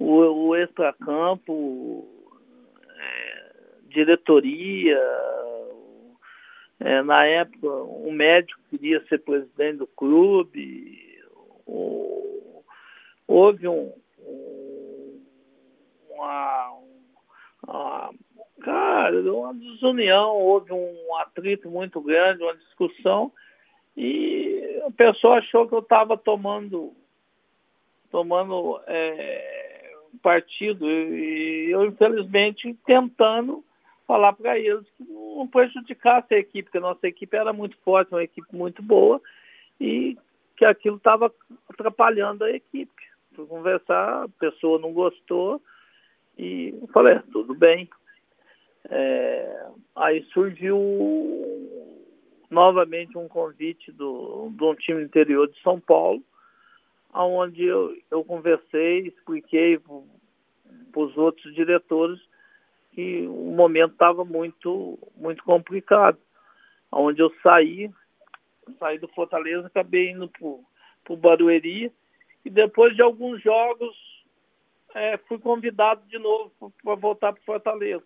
[0.00, 2.08] o, o extracampo,
[2.98, 3.52] é,
[3.88, 5.00] diretoria,
[6.80, 11.22] é, na época, um médico queria ser presidente do clube.
[11.66, 12.62] O,
[13.26, 14.74] houve um, um
[16.10, 16.78] uma,
[17.66, 18.14] uma,
[18.62, 23.32] cara, uma desunião, houve um atrito muito grande, uma discussão,
[23.96, 26.92] e a pessoa achou que eu estava tomando,
[28.10, 33.64] tomando é, partido, e eu, infelizmente, tentando
[34.06, 38.12] falar para eles que não prejudicasse a equipe, porque a nossa equipe era muito forte,
[38.12, 39.20] uma equipe muito boa,
[39.80, 40.16] e
[40.56, 41.32] que aquilo estava
[41.68, 43.02] atrapalhando a equipe.
[43.34, 45.60] Fui conversar, a pessoa não gostou,
[46.38, 47.88] e falei, é, tudo bem.
[48.90, 50.78] É, aí surgiu
[52.50, 56.22] novamente um convite do, de um time interior de São Paulo,
[57.12, 62.20] onde eu, eu conversei, expliquei para os outros diretores
[62.94, 66.18] que o momento estava muito, muito complicado.
[66.90, 67.90] Onde eu saí,
[68.78, 71.92] saí do Fortaleza, acabei indo para o Barueri,
[72.44, 73.96] e depois de alguns jogos
[74.94, 78.04] é, fui convidado de novo para voltar para Fortaleza.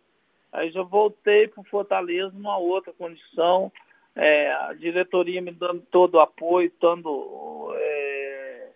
[0.51, 3.71] Aí já voltei para Fortaleza numa outra condição,
[4.17, 8.69] é, a diretoria me dando todo o apoio, dando é,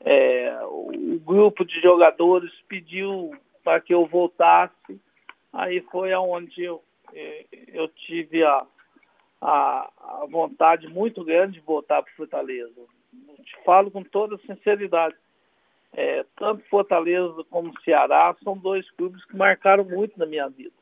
[0.00, 3.32] é, o grupo de jogadores pediu
[3.62, 5.00] para que eu voltasse,
[5.54, 6.82] aí foi aonde eu,
[7.12, 8.66] é, eu tive a,
[9.40, 12.74] a, a vontade muito grande de voltar para Fortaleza.
[12.76, 15.16] Eu te falo com toda sinceridade.
[15.92, 20.74] É, tanto Fortaleza como Ceará são dois clubes que marcaram muito na minha vida.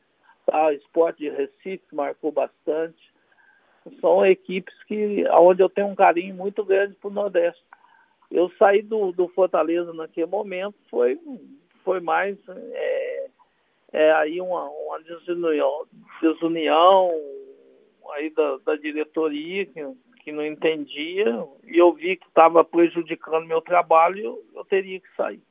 [0.45, 0.67] Tá?
[0.67, 3.13] O Esporte de Recife marcou bastante
[3.99, 7.63] são equipes que onde eu tenho um carinho muito grande para o Nordeste.
[8.31, 11.19] Eu saí do, do Fortaleza naquele momento, foi,
[11.83, 13.02] foi mais é,
[13.93, 15.85] é aí uma, uma desunião,
[16.19, 17.11] desunião
[18.15, 19.85] aí da, da diretoria que,
[20.23, 25.41] que não entendia e eu vi que estava prejudicando meu trabalho eu, teria que sair.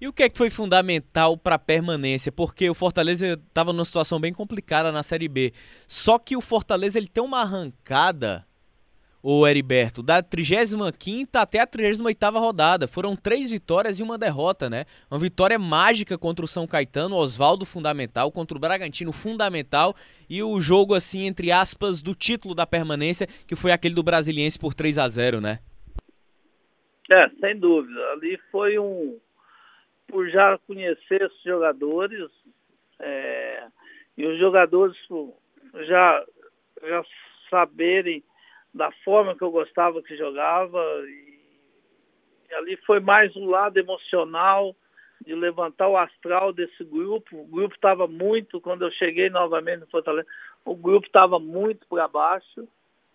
[0.00, 2.32] E o que é que foi fundamental para a permanência?
[2.32, 5.52] Porque o Fortaleza estava numa situação bem complicada na Série B.
[5.86, 8.46] Só que o Fortaleza ele tem uma arrancada,
[9.22, 10.84] o Heriberto, da 35
[11.34, 12.88] até a 38 rodada.
[12.88, 14.86] Foram três vitórias e uma derrota, né?
[15.10, 19.94] Uma vitória mágica contra o São Caetano, Oswaldo fundamental, contra o Bragantino fundamental
[20.28, 24.58] e o jogo, assim, entre aspas, do título da permanência, que foi aquele do Brasiliense
[24.58, 25.58] por 3 a 0 né?
[27.10, 28.00] É, sem dúvida.
[28.12, 29.18] Ali foi um
[30.06, 32.28] por já conhecer esses jogadores
[32.98, 33.64] é,
[34.16, 34.96] e os jogadores
[35.86, 36.24] já,
[36.82, 37.04] já
[37.48, 38.24] saberem
[38.72, 41.40] da forma que eu gostava que jogava e,
[42.50, 44.74] e ali foi mais um lado emocional
[45.24, 47.40] de levantar o astral desse grupo.
[47.40, 50.26] O grupo estava muito, quando eu cheguei novamente no Fortaleza,
[50.64, 52.66] o grupo estava muito para baixo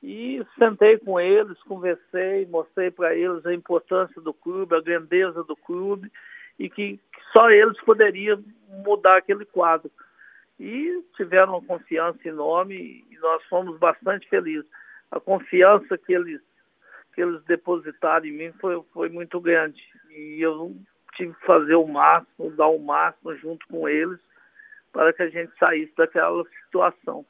[0.03, 5.55] e sentei com eles, conversei, mostrei para eles a importância do clube, a grandeza do
[5.55, 6.11] clube
[6.59, 6.99] e que,
[7.33, 9.91] só eles poderiam mudar aquele quadro.
[10.57, 14.65] E tiveram uma confiança enorme e nós fomos bastante felizes.
[15.11, 16.41] A confiança que eles,
[17.13, 19.81] que eles depositaram em mim foi, foi muito grande.
[20.09, 20.75] E eu
[21.13, 24.19] tive que fazer o máximo, dar o máximo junto com eles
[24.91, 27.25] para que a gente saísse daquela situação.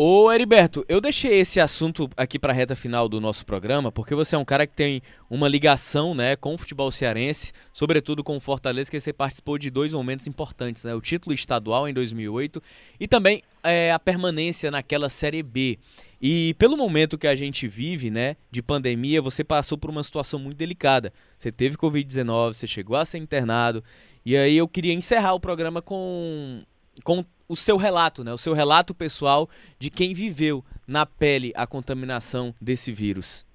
[0.00, 4.14] Ô Heriberto, eu deixei esse assunto aqui para a reta final do nosso programa, porque
[4.14, 8.36] você é um cara que tem uma ligação né, com o futebol cearense, sobretudo com
[8.36, 12.62] o Fortaleza, que você participou de dois momentos importantes, né, o título estadual em 2008
[13.00, 15.80] e também é, a permanência naquela Série B.
[16.22, 20.38] E pelo momento que a gente vive, né, de pandemia, você passou por uma situação
[20.38, 21.12] muito delicada.
[21.36, 23.82] Você teve Covid-19, você chegou a ser internado,
[24.24, 26.62] e aí eu queria encerrar o programa com,
[27.02, 28.32] com o seu relato, né?
[28.32, 33.46] O seu relato pessoal de quem viveu na pele a contaminação desse vírus.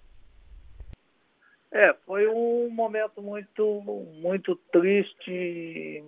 [1.71, 3.81] É, foi um momento muito,
[4.21, 6.03] muito triste,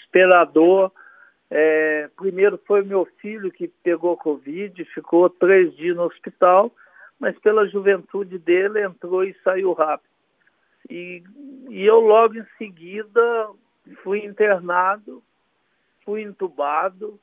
[0.00, 0.92] esperador.
[1.50, 6.70] É, primeiro foi meu filho que pegou Covid, ficou três dias no hospital,
[7.18, 10.10] mas pela juventude dele entrou e saiu rápido.
[10.88, 11.22] E,
[11.70, 13.48] e eu logo em seguida
[14.02, 15.22] fui internado
[16.04, 17.18] fui entubado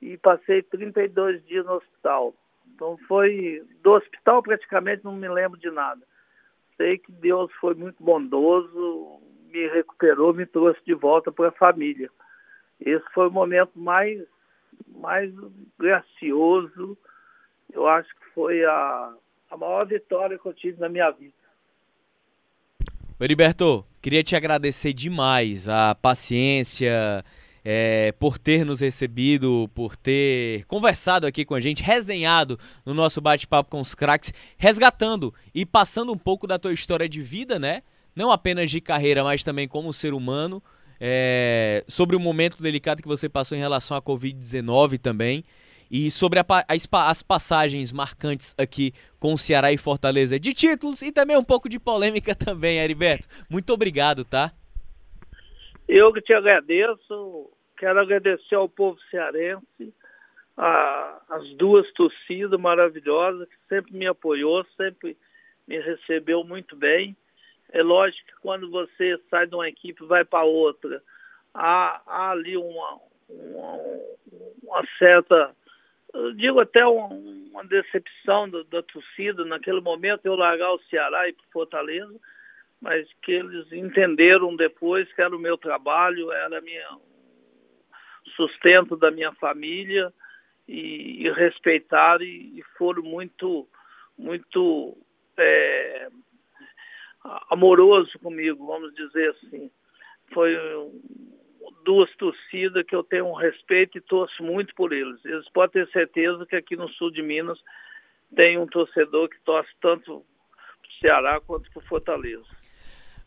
[0.00, 2.34] e passei 32 dias no hospital.
[2.74, 6.00] Então foi do hospital praticamente não me lembro de nada.
[6.76, 9.20] Sei que Deus foi muito bondoso,
[9.50, 12.10] me recuperou, me trouxe de volta para a família.
[12.80, 14.22] Esse foi o momento mais
[14.86, 15.32] mais
[15.78, 16.96] gracioso.
[17.72, 19.14] Eu acho que foi a,
[19.50, 21.32] a maior vitória que eu tive na minha vida.
[23.20, 27.24] Heriberto, queria te agradecer demais a paciência,
[27.64, 33.20] é, por ter nos recebido, por ter conversado aqui com a gente, resenhado no nosso
[33.20, 37.82] bate-papo com os craques, resgatando e passando um pouco da tua história de vida, né?
[38.14, 40.62] Não apenas de carreira, mas também como ser humano,
[41.00, 45.44] é, sobre o momento delicado que você passou em relação à Covid-19 também.
[45.90, 51.00] E sobre a, as, as passagens marcantes aqui com o Ceará e Fortaleza de títulos
[51.00, 53.26] e também um pouco de polêmica também, Heriberto.
[53.48, 54.52] Muito obrigado, tá?
[55.88, 57.50] Eu que te agradeço.
[57.78, 59.94] Quero agradecer ao povo cearense,
[60.56, 65.16] a, as duas torcidas maravilhosas que sempre me apoiou, sempre
[65.66, 67.16] me recebeu muito bem.
[67.70, 71.02] É lógico que quando você sai de uma equipe e vai para outra,
[71.54, 73.78] há, há, ali uma, uma,
[74.62, 75.54] uma certa,
[76.12, 79.44] eu digo até uma, uma decepção da, da, torcida.
[79.44, 82.18] Naquele momento eu largar o Ceará e para Fortaleza,
[82.80, 86.98] mas que eles entenderam depois que era o meu trabalho, era minha,
[88.36, 90.12] sustento da minha família
[90.66, 93.68] e, e respeitaram e, e, foram muito,
[94.16, 94.96] muito
[95.36, 96.08] é,
[97.50, 99.70] amoroso comigo, vamos dizer assim.
[100.32, 100.56] Foi
[101.84, 105.24] duas torcidas que eu tenho um respeito e torço muito por eles.
[105.24, 107.58] Eles podem ter certeza que aqui no sul de Minas
[108.36, 110.24] tem um torcedor que torce tanto
[110.82, 112.46] para o Ceará quanto para o Fortaleza.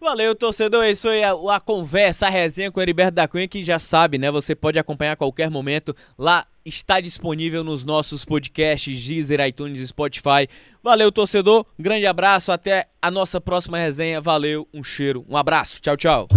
[0.01, 0.83] Valeu, torcedor.
[0.85, 4.17] Isso aí a, a, conversa, a resenha com o Heriberto da Cunha, que já sabe,
[4.17, 4.31] né?
[4.31, 5.95] Você pode acompanhar a qualquer momento.
[6.17, 10.49] Lá está disponível nos nossos podcasts, Deezer, iTunes e Spotify.
[10.81, 11.67] Valeu, torcedor.
[11.77, 12.51] grande abraço.
[12.51, 14.19] Até a nossa próxima resenha.
[14.19, 15.79] Valeu, um cheiro, um abraço.
[15.79, 16.27] Tchau, tchau.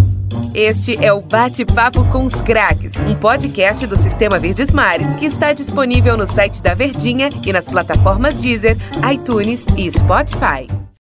[0.55, 5.55] Este é o Bate-Papo com os Craques, um podcast do Sistema Verdes Mares que está
[5.55, 8.77] disponível no site da Verdinha e nas plataformas Deezer,
[9.11, 10.85] iTunes e Spotify.